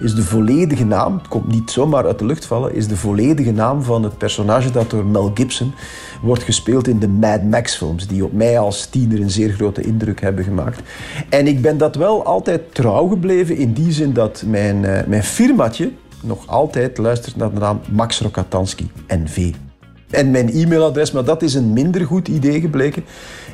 [0.00, 3.52] is de volledige naam, het komt niet zomaar uit de lucht vallen, is de volledige
[3.52, 5.72] naam van het personage dat door Mel Gibson
[6.22, 9.82] wordt gespeeld in de Mad Max films, die op mij als tiener een zeer grote
[9.82, 10.80] indruk hebben gemaakt.
[11.28, 15.24] En ik ben dat wel altijd trouw gebleven in die zin dat mijn, uh, mijn
[15.24, 19.52] firmaatje nog altijd luistert naar de naam Max Rokatanski, NV.
[20.10, 23.04] En mijn e-mailadres, maar dat is een minder goed idee gebleken,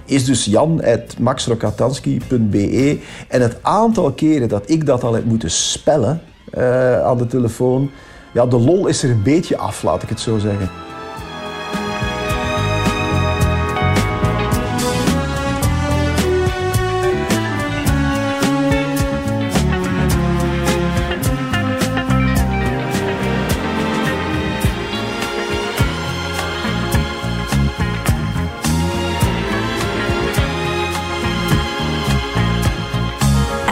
[0.05, 2.99] is dus jan.maxrokatanski.be.
[3.29, 6.21] En het aantal keren dat ik dat al heb moeten spellen
[6.55, 7.91] uh, aan de telefoon,
[8.33, 10.71] ja, de lol is er een beetje af, laat ik het zo zeggen.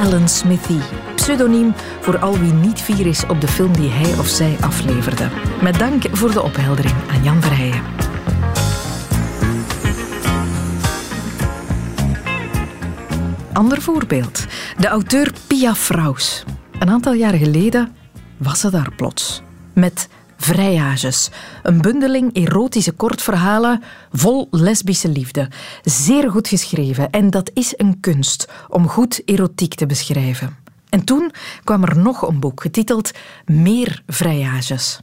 [0.05, 0.79] Alan Smithy,
[1.15, 5.29] pseudoniem voor al wie niet fier is op de film die hij of zij afleverde.
[5.63, 7.83] Met dank voor de opheldering aan Jan Verheijen.
[13.53, 14.47] Ander voorbeeld.
[14.79, 16.45] De auteur Pia Fraus.
[16.79, 17.97] Een aantal jaren geleden
[18.37, 19.43] was ze daar plots.
[19.73, 21.31] Met Vrijages,
[21.63, 25.49] een bundeling erotische kortverhalen vol lesbische liefde.
[25.83, 30.64] Zeer goed geschreven en dat is een kunst om goed erotiek te beschrijven.
[30.95, 31.33] En toen
[31.65, 33.11] kwam er nog een boek getiteld
[33.45, 35.01] Meer Vrijages.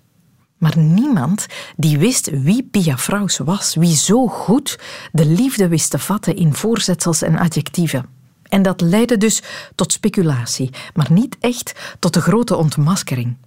[0.57, 4.79] Maar niemand die wist wie Pia Fraus was, wie zo goed
[5.11, 8.05] de liefde wist te vatten in voorzetsels en adjectieven.
[8.43, 9.41] En dat leidde dus
[9.75, 13.37] tot speculatie, maar niet echt tot de grote ontmaskering.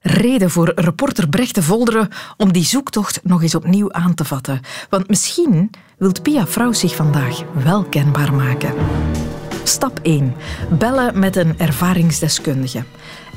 [0.00, 4.60] Reden voor reporter Brecht de Volderen om die zoektocht nog eens opnieuw aan te vatten.
[4.90, 8.74] Want misschien wil Pia Vrouw zich vandaag wel kenbaar maken.
[9.64, 10.32] Stap 1.
[10.78, 12.82] Bellen met een ervaringsdeskundige.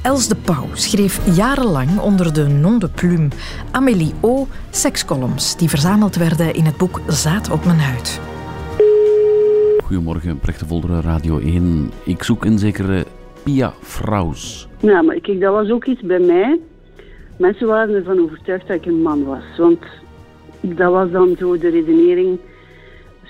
[0.03, 3.27] Els de Pauw schreef jarenlang onder de nom de plume
[3.71, 4.47] Amélie O.
[4.69, 8.21] sekscolumns die verzameld werden in het boek Zaad op mijn huid.
[9.83, 11.91] Goedemorgen, Brecht de Volderen, Radio 1.
[12.03, 13.05] Ik zoek een zekere
[13.43, 14.67] Pia Fraus.
[14.79, 16.59] Ja, maar kijk, dat was ook iets bij mij.
[17.37, 19.57] Mensen waren ervan overtuigd dat ik een man was.
[19.57, 19.79] Want
[20.61, 22.39] dat was dan zo de redenering.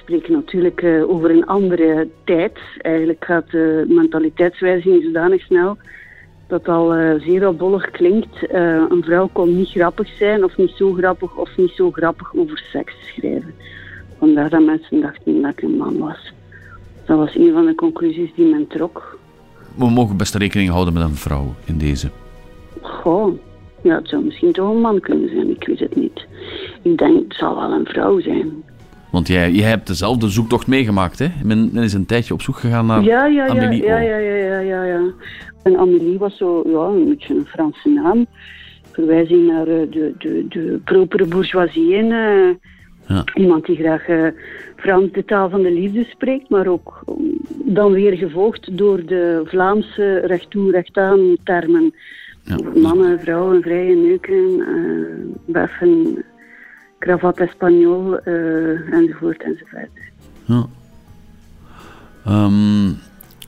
[0.07, 2.59] Spreken natuurlijk uh, over een andere tijd.
[2.81, 5.77] Eigenlijk gaat de mentaliteitswijziging zodanig snel
[6.47, 8.43] dat al uh, zeer opbollig klinkt.
[8.43, 12.35] Uh, een vrouw kon niet grappig zijn of niet zo grappig of niet zo grappig
[12.35, 13.53] over seks schrijven.
[14.19, 16.33] Vandaar dat mensen dachten dat ik een man was.
[17.05, 19.19] Dat was een van de conclusies die men trok.
[19.75, 22.09] We mogen best rekening houden met een vrouw in deze.
[22.81, 23.39] Goh,
[23.81, 26.25] ja, het zou misschien toch een man kunnen zijn, ik weet het niet.
[26.81, 28.63] Ik denk, het zal wel een vrouw zijn.
[29.11, 31.27] Want jij, jij hebt dezelfde zoektocht meegemaakt, hè?
[31.43, 34.35] Men, men is een tijdje op zoek gegaan naar ja, ja, Amélie ja, ja, ja,
[34.35, 35.01] ja, ja, ja.
[35.63, 38.25] En Amélie was zo, ja, een beetje een Franse naam.
[38.91, 42.05] Verwijzing naar uh, de, de, de propere bourgeoisie in.
[42.05, 42.49] Uh,
[43.07, 43.23] ja.
[43.33, 44.27] Iemand die graag uh,
[44.75, 49.41] Frans de taal van de liefde spreekt, maar ook um, dan weer gevolgd door de
[49.45, 51.93] Vlaamse recht toe, recht aan termen.
[52.43, 52.57] Ja.
[52.81, 54.63] Mannen, vrouwen, vrije neuken,
[55.45, 56.23] beffen,
[56.99, 58.17] cravat espagnol,
[58.91, 59.89] enzovoort enzovoort.
[60.45, 60.65] Ja.
[62.27, 62.97] Um,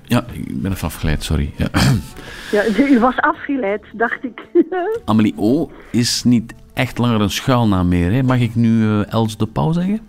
[0.09, 1.53] ja, ik ben even afgeleid, sorry.
[1.57, 1.67] Ja,
[2.55, 4.41] ja u was afgeleid, dacht ik.
[5.05, 8.11] Amelie O is niet echt langer een schuilnaam meer.
[8.11, 8.23] Hè?
[8.23, 9.99] Mag ik nu uh, Els de Pauw zeggen?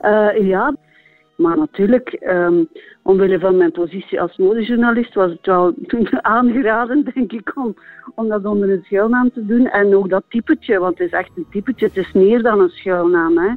[0.00, 0.74] Uh, ja,
[1.36, 2.68] maar natuurlijk, um,
[3.02, 5.74] omwille van mijn positie als modejournalist was het wel
[6.20, 7.74] aangeraden, denk ik, om,
[8.14, 9.66] om dat onder een schuilnaam te doen.
[9.66, 11.86] En ook dat typetje, want het is echt een typetje.
[11.86, 13.52] Het is meer dan een schuilnaam, hè.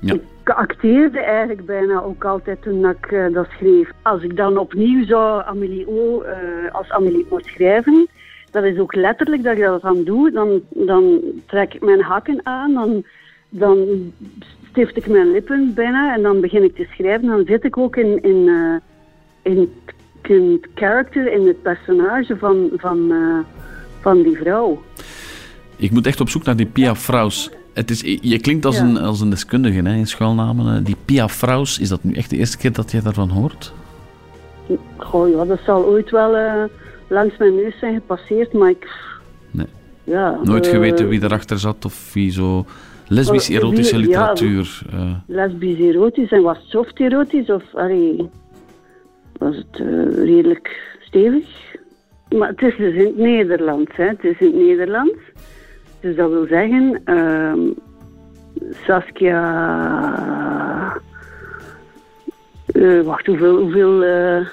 [0.00, 0.14] Ja.
[0.14, 3.90] Ik acteerde eigenlijk bijna ook altijd toen ik uh, dat schreef.
[4.02, 8.08] Als ik dan opnieuw zou Amélie O uh, als Amélie O schrijven,
[8.50, 10.30] dat is ook letterlijk dat ik dat dan doe.
[10.30, 13.04] Dan, dan trek ik mijn hakken aan, dan,
[13.48, 14.12] dan
[14.72, 17.28] stift ik mijn lippen bijna en dan begin ik te schrijven.
[17.28, 18.76] Dan zit ik ook in, in, uh,
[19.42, 19.72] in,
[20.22, 23.12] in het character, in het personage van, van,
[24.00, 24.82] van die vrouw.
[25.76, 27.50] Ik moet echt op zoek naar die Pia Fraus.
[27.72, 30.84] Het is, je klinkt als, een, als een deskundige hè, in schuilnamen.
[30.84, 33.72] Die Pia Fraus, is dat nu echt de eerste keer dat je daarvan hoort?
[34.96, 36.62] Goh, ja, dat zal ooit wel uh,
[37.08, 38.88] langs mijn neus zijn gepasseerd, maar ik...
[39.50, 39.66] Nee.
[40.04, 42.64] Ja, Nooit geweten wie erachter zat of wie zo...
[43.12, 44.82] Lesbisch-erotische literatuur.
[44.90, 45.14] Ja, uh.
[45.26, 47.62] Lesbisch-erotisch en was soft-erotisch of...
[47.74, 48.30] Allee,
[49.38, 49.76] was het
[50.16, 51.48] redelijk stevig.
[52.36, 54.04] Maar het is dus in het Nederlands, hè.
[54.04, 55.18] Het is in het Nederlands.
[56.00, 57.52] Dus dat wil zeggen, uh,
[58.86, 59.40] Saskia.
[62.72, 64.46] Uh, wacht, hoeveel, hoeveel, je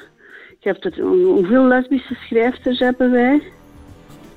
[0.60, 3.41] hebt het, hoeveel lesbische schrijfsters hebben wij?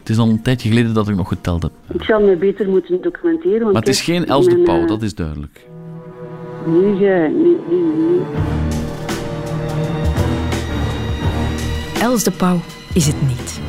[0.02, 1.72] Het is al een tijdje geleden dat ik nog geteld heb.
[1.92, 3.60] Ik zal me beter moeten documenteren.
[3.60, 5.66] Want maar het is geen Els de Pauw, dat is duidelijk.
[6.66, 7.28] Nee, nee,
[7.68, 8.20] nee, nee.
[12.00, 12.60] Els de Pauw
[12.94, 13.60] is het niet.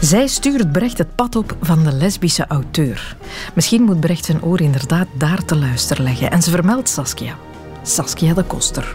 [0.00, 3.16] Zij stuurt Brecht het pad op van de lesbische auteur.
[3.54, 6.30] Misschien moet Brecht zijn oor inderdaad daar te luisteren leggen.
[6.30, 7.34] En ze vermeldt Saskia.
[7.82, 8.94] Saskia de Koster.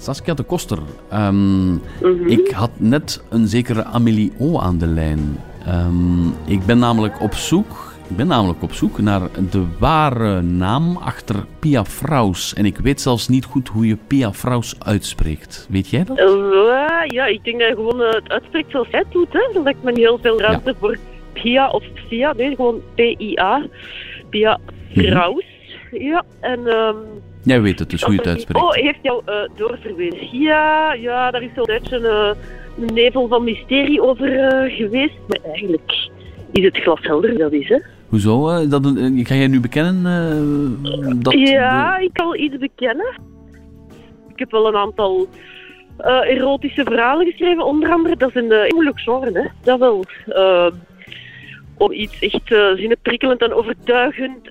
[0.00, 0.78] Saskia de Koster.
[1.12, 2.26] Um, mm -hmm.
[2.26, 5.38] Ik had net een zekere Amélie O aan de lijn.
[5.68, 10.96] Um, ik ben namelijk op zoek ik ben namelijk op zoek naar de ware naam
[10.96, 12.54] achter Pia Fraus.
[12.54, 15.66] En ik weet zelfs niet goed hoe je Pia Fraus uitspreekt.
[15.70, 16.18] Weet jij dat?
[16.18, 16.26] Uh,
[17.06, 19.32] ja, ik denk dat je gewoon uh, het uitspreekt zoals jij het doet.
[19.32, 19.50] Hè.
[19.52, 20.76] Dat lijkt me niet heel veel ruimte ja.
[20.78, 20.96] voor
[21.32, 22.32] Pia of Pia.
[22.32, 23.66] Nee, gewoon P-I-A.
[24.30, 24.58] Pia
[24.92, 25.44] Fraus.
[25.90, 26.08] Mm-hmm.
[26.08, 26.66] Ja, en...
[26.66, 26.96] Um,
[27.42, 28.64] jij weet het dus, hoe je het uitspreekt.
[28.64, 30.40] Oh, heeft jou uh, doorverwezen.
[30.40, 31.96] Ja, ja, daar is zo'n beetje
[32.78, 34.28] een nevel van mysterie over
[34.70, 35.14] geweest.
[35.28, 36.10] Maar eigenlijk
[36.52, 37.78] is het glashelder dat is, hè.
[38.08, 38.50] Hoezo?
[38.50, 39.96] Uh, dat, uh, ga jij nu bekennen?
[40.84, 43.18] Uh, dat ja, ik kan iets bekennen.
[44.28, 45.28] Ik heb wel een aantal
[46.22, 48.16] erotische verhalen geschreven, onder andere.
[48.16, 49.48] Dat is een moeilijk genre, hè.
[49.62, 50.04] Dat wel.
[51.76, 54.44] om iets echt zinnenprikkelend en overtuigend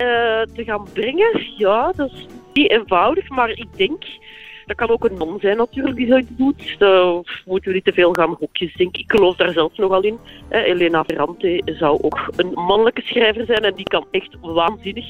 [0.54, 1.42] te gaan brengen.
[1.58, 4.04] Ja, dat is niet eenvoudig, maar ik denk
[4.66, 6.76] dat kan ook een man zijn natuurlijk die zoiets doet.
[6.78, 9.02] Dan moeten we niet te veel gaan hokjes denken.
[9.02, 10.18] Ik geloof daar zelf nogal in.
[10.48, 15.06] Eh, Elena Ferrante zou ook een mannelijke schrijver zijn en die kan echt waanzinnig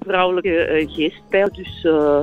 [0.00, 1.48] vrouwelijke uh, geest bij.
[1.52, 2.20] Dus, uh...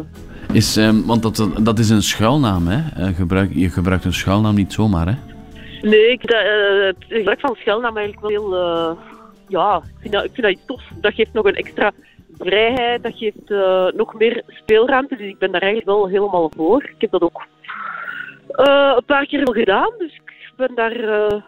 [0.53, 3.13] is, want dat, dat is een schuilnaam, hè?
[3.13, 5.13] Gebruik, je gebruikt een schuilnaam niet zomaar, hè?
[5.81, 8.55] Nee, ik, dat, eh, het gebruik van schuilnaam eigenlijk wel heel...
[8.55, 8.91] eh,
[9.47, 10.81] ja, ik vind, dat, ik vind dat iets tof.
[11.01, 11.91] Dat geeft nog een extra
[12.39, 15.15] vrijheid, dat geeft eh, nog meer speelruimte.
[15.15, 16.83] Dus ik ben daar eigenlijk wel helemaal voor.
[16.83, 17.45] Ik heb dat ook
[18.47, 21.41] eh, een paar keer al gedaan, dus ik ben daar eh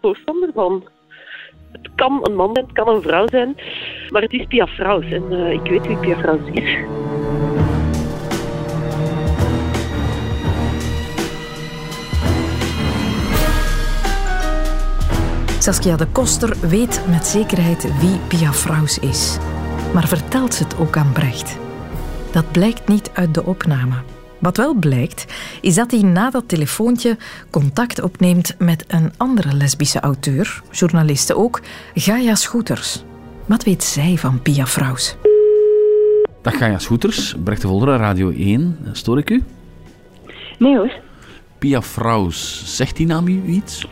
[0.00, 0.84] voorstander van.
[1.72, 3.56] Het kan een man zijn, het kan een vrouw zijn,
[4.08, 6.76] maar het is Pia Fraus en ik weet wie Pia Fraus is.
[15.62, 19.38] Saskia de Koster weet met zekerheid wie Pia Fraus is.
[19.92, 21.58] Maar vertelt ze het ook aan Brecht?
[22.30, 23.94] Dat blijkt niet uit de opname.
[24.38, 25.26] Wat wel blijkt,
[25.60, 27.16] is dat hij na dat telefoontje
[27.50, 31.60] contact opneemt met een andere lesbische auteur, journaliste ook,
[31.94, 33.02] Gaia Schoeters.
[33.46, 35.16] Wat weet zij van Pia Fraus?
[36.42, 38.78] Dag Gaia Schoeters, Brecht de Volderen, Radio 1.
[38.92, 39.42] Stoor ik u?
[40.58, 40.92] Nee hoor.
[41.58, 43.86] Pia Fraus, zegt die naam u iets?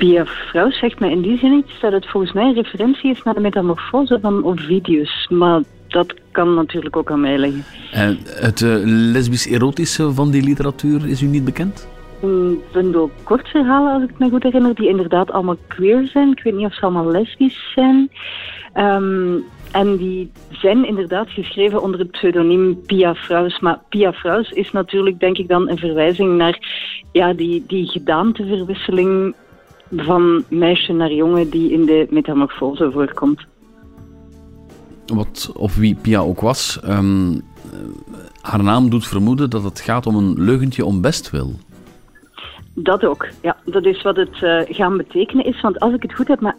[0.00, 3.22] Pia Fraus zegt mij in die zin iets dat het volgens mij een referentie is
[3.22, 5.28] naar de metamorfose van Ovidius.
[5.30, 7.64] Maar dat kan natuurlijk ook aan mij liggen.
[7.92, 11.88] En het eh, lesbisch-erotische van die literatuur is u niet bekend?
[12.22, 16.30] Een bundel kortverhalen, als ik me goed herinner, die inderdaad allemaal queer zijn.
[16.30, 18.10] Ik weet niet of ze allemaal lesbisch zijn.
[18.72, 19.36] Ehm,
[19.72, 23.60] en die zijn inderdaad geschreven onder het pseudoniem Pia Fraus.
[23.60, 26.58] Maar Pia Fraus is natuurlijk, denk ik dan, een verwijzing naar
[27.12, 29.34] ja, die, die gedaanteverwisseling
[29.96, 33.46] van meisje naar jongen die in de metamorfose voorkomt.
[35.06, 37.40] Wat, of wie Pia ook was, ehm, eh,
[38.40, 41.52] haar naam doet vermoeden dat het gaat om een leugentje om bestwil.
[42.74, 43.56] Dat ook, ja.
[43.64, 45.60] Dat is wat het eh, gaan betekenen is.
[45.60, 46.56] Want als ik het goed heb, maar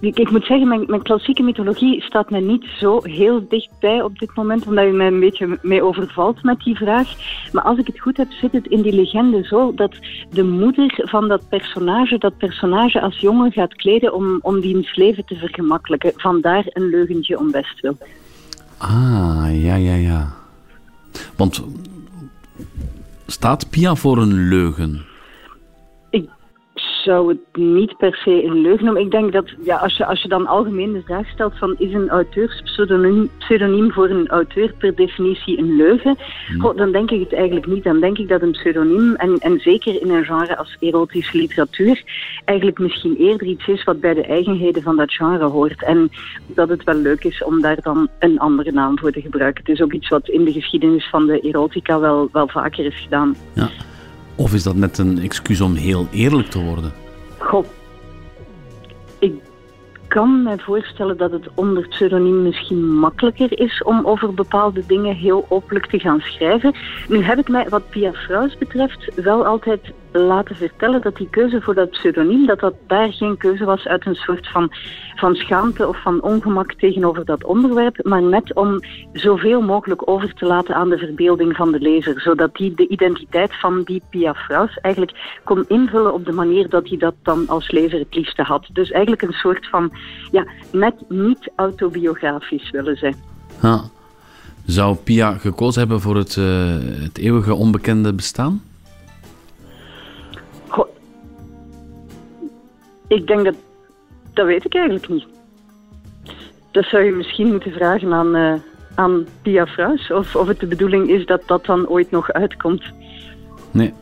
[0.00, 4.18] ik, ik moet zeggen, mijn, mijn klassieke mythologie staat mij niet zo heel dichtbij op
[4.18, 7.08] dit moment, omdat u mij een beetje mee overvalt met die vraag.
[7.52, 9.94] Maar als ik het goed heb, zit het in die legende zo dat
[10.30, 15.24] de moeder van dat personage, dat personage als jongen gaat kleden om, om diens leven
[15.24, 16.12] te vergemakkelijken.
[16.16, 17.96] Vandaar een leugentje om bestwil.
[18.76, 20.32] Ah, ja, ja, ja.
[21.36, 21.64] Want
[23.26, 25.06] staat Pia voor een leugen?
[27.08, 29.02] Zou het niet per se een leugen noemen.
[29.02, 31.92] Ik denk dat ja, als, je, als je dan algemeen de vraag stelt van is
[31.92, 36.16] een auteurspseudoniem pseudoniem voor een auteur per definitie een leugen,
[36.58, 37.84] goh, dan denk ik het eigenlijk niet.
[37.84, 42.02] Dan denk ik dat een pseudoniem, en, en zeker in een genre als erotische literatuur,
[42.44, 45.84] eigenlijk misschien eerder iets is wat bij de eigenheden van dat genre hoort.
[45.84, 46.10] En
[46.46, 49.64] dat het wel leuk is om daar dan een andere naam voor te gebruiken.
[49.64, 53.00] Het is ook iets wat in de geschiedenis van de erotica wel, wel vaker is
[53.00, 53.36] gedaan.
[53.54, 53.68] Ja.
[54.38, 56.92] Of is dat net een excuus om heel eerlijk te worden?
[57.38, 57.64] Goh,
[59.18, 59.34] ik
[60.08, 65.46] kan me voorstellen dat het onder pseudoniem misschien makkelijker is om over bepaalde dingen heel
[65.48, 66.74] openlijk te gaan schrijven.
[67.08, 69.80] Nu heb ik mij, wat Pia Fraus betreft, wel altijd
[70.12, 74.06] laten vertellen dat die keuze voor dat pseudoniem, dat dat daar geen keuze was uit
[74.06, 74.72] een soort van,
[75.16, 78.80] van schaamte of van ongemak tegenover dat onderwerp, maar net om
[79.12, 83.60] zoveel mogelijk over te laten aan de verbeelding van de lezer, zodat die de identiteit
[83.60, 87.70] van die Pia Fraus eigenlijk kon invullen op de manier dat hij dat dan als
[87.70, 88.68] lezer het liefste had.
[88.72, 89.92] Dus eigenlijk een soort van,
[90.30, 93.16] ja, net niet autobiografisch willen zijn.
[94.66, 96.44] Zou Pia gekozen hebben voor het, eh,
[97.02, 98.62] het eeuwige onbekende bestaan?
[103.08, 103.54] Ik denk dat...
[104.32, 105.26] Dat weet ik eigenlijk niet.
[106.70, 108.54] Dat zou je misschien moeten vragen aan, eh,
[108.94, 110.10] aan Pia Fraus.
[110.10, 112.82] Of, of het de bedoeling is dat dat dan ooit nog uitkomt.
[113.70, 113.92] Nee.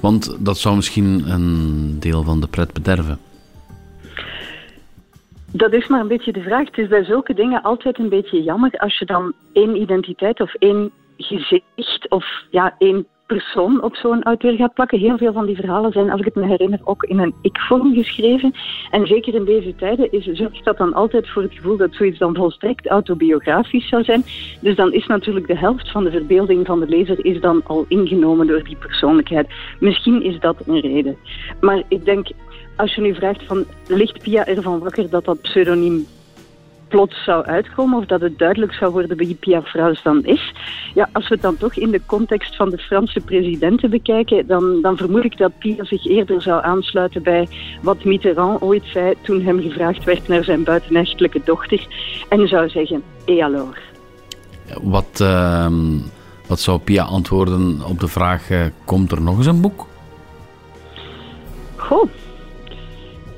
[0.00, 3.18] Want dat zou misschien een deel van de pret bederven.
[5.52, 6.66] Dat is maar een beetje de vraag.
[6.66, 10.54] Het is bij zulke dingen altijd een beetje jammer als je dan één identiteit of
[10.54, 14.98] één gezicht of ja, één persoon op zo'n auteur gaat plakken.
[14.98, 17.94] Heel veel van die verhalen zijn, als ik het me herinner, ook in een ik-vorm
[17.94, 18.52] geschreven.
[18.90, 22.18] En zeker in deze tijden is, zorgt dat dan altijd voor het gevoel dat zoiets
[22.18, 24.24] dan volstrekt autobiografisch zou zijn.
[24.60, 27.84] Dus dan is natuurlijk de helft van de verbeelding van de lezer is dan al
[27.88, 29.48] ingenomen door die persoonlijkheid.
[29.80, 31.16] Misschien is dat een reden.
[31.60, 32.28] Maar ik denk,
[32.76, 36.06] als je nu vraagt van, ligt Pia ervan wakker dat dat pseudoniem
[36.88, 40.52] plots zou uitkomen of dat het duidelijk zou worden wie Pia Fraus dan is.
[40.94, 44.78] Ja, als we het dan toch in de context van de Franse presidenten bekijken, dan,
[44.82, 47.48] dan vermoed ik dat Pia zich eerder zou aansluiten bij
[47.82, 51.86] wat Mitterrand ooit zei toen hem gevraagd werd naar zijn buitenechtelijke dochter
[52.28, 53.78] en zou zeggen, et alors?
[54.82, 55.98] Wat, ehm,
[56.46, 59.86] wat zou Pia antwoorden op de vraag, eh, komt er nog eens een boek?
[61.76, 62.08] Goh,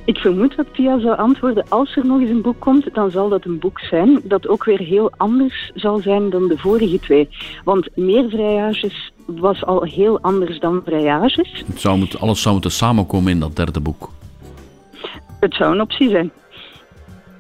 [0.05, 3.29] ik vermoed dat Pia zou antwoorden, als er nog eens een boek komt, dan zal
[3.29, 7.29] dat een boek zijn dat ook weer heel anders zal zijn dan de vorige twee.
[7.65, 11.65] Want meer vrijages was al heel anders dan vrijages.
[11.67, 14.11] Het zou moeten, alles zou moeten samenkomen in dat derde boek.
[15.41, 16.31] Het zou een optie zijn.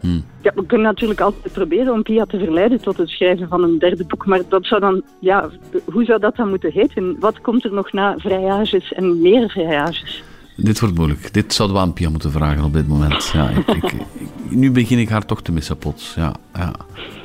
[0.00, 0.24] Hmm.
[0.42, 3.78] Ja, we kunnen natuurlijk altijd proberen om Pia te verleiden tot het schrijven van een
[3.78, 5.50] derde boek, maar dat zou dan, ja,
[5.84, 7.16] hoe zou dat dan moeten heten?
[7.18, 10.22] Wat komt er nog na vrijages en meer vrijages?
[10.62, 11.32] Dit wordt moeilijk.
[11.32, 13.30] Dit zouden we aan Pia moeten vragen op dit moment.
[13.32, 14.06] Ja, ik, ik, ik,
[14.48, 16.14] nu begin ik haar toch te missen, plots.
[16.14, 16.72] Ja, ja.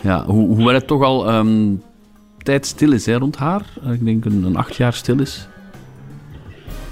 [0.01, 1.73] Ja, hoe, hoewel het toch al ehm,
[2.37, 3.61] tijd stil is hè, rond haar.
[3.91, 5.47] Ik denk een, een acht jaar stil is.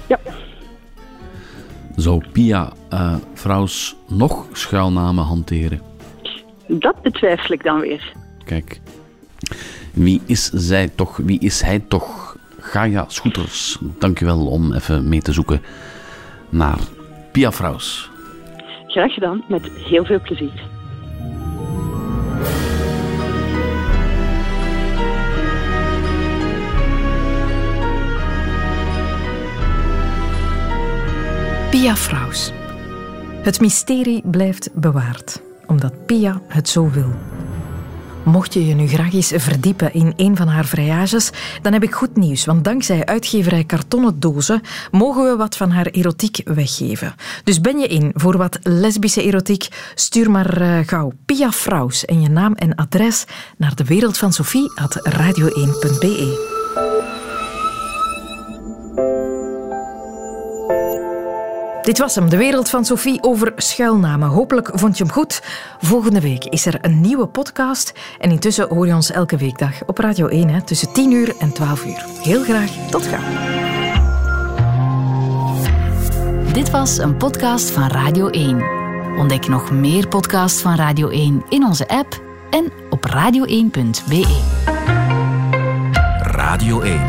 [0.06, 0.18] Ja.
[1.96, 5.80] Zou Pia uh, Vrouws nog schuilnamen hanteren?
[6.66, 8.12] Dat betwijfel ik dan weer.
[8.44, 8.80] Kijk,
[9.92, 11.16] wie is zij toch?
[11.16, 12.36] Wie is hij toch?
[12.58, 15.60] Gaia Scooters, dankjewel om even mee te zoeken
[16.54, 16.78] naar
[17.32, 18.10] Pia Vrouws.
[18.86, 20.62] Graag gedaan, met heel veel plezier.
[31.70, 32.52] Pia Vrouws.
[33.42, 37.12] Het mysterie blijft bewaard, omdat Pia het zo wil.
[38.24, 41.30] Mocht je je nu graag eens verdiepen in een van haar vrijages,
[41.62, 42.44] dan heb ik goed nieuws.
[42.44, 44.60] Want dankzij uitgeverij Kartonnen Dozen
[44.90, 47.14] mogen we wat van haar erotiek weggeven.
[47.44, 49.68] Dus ben je in voor wat lesbische erotiek?
[49.94, 53.24] Stuur maar uh, gauw Pia Fraus en je naam en adres
[53.56, 54.72] naar de wereld van Sophie
[55.08, 56.62] radio1.be.
[61.84, 64.28] Dit was hem, de wereld van Sophie over schuilnamen.
[64.28, 65.42] Hopelijk vond je hem goed.
[65.80, 67.92] Volgende week is er een nieuwe podcast.
[68.18, 71.52] En intussen hoor je ons elke weekdag op Radio 1 hè, tussen 10 uur en
[71.52, 72.04] 12 uur.
[72.22, 73.52] Heel graag, tot gauw.
[76.52, 78.64] Dit was een podcast van Radio 1.
[79.18, 84.40] Ontdek nog meer podcasts van Radio 1 in onze app en op radio1.be.
[86.22, 87.00] Radio 1.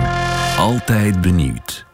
[0.58, 1.85] Altijd benieuwd.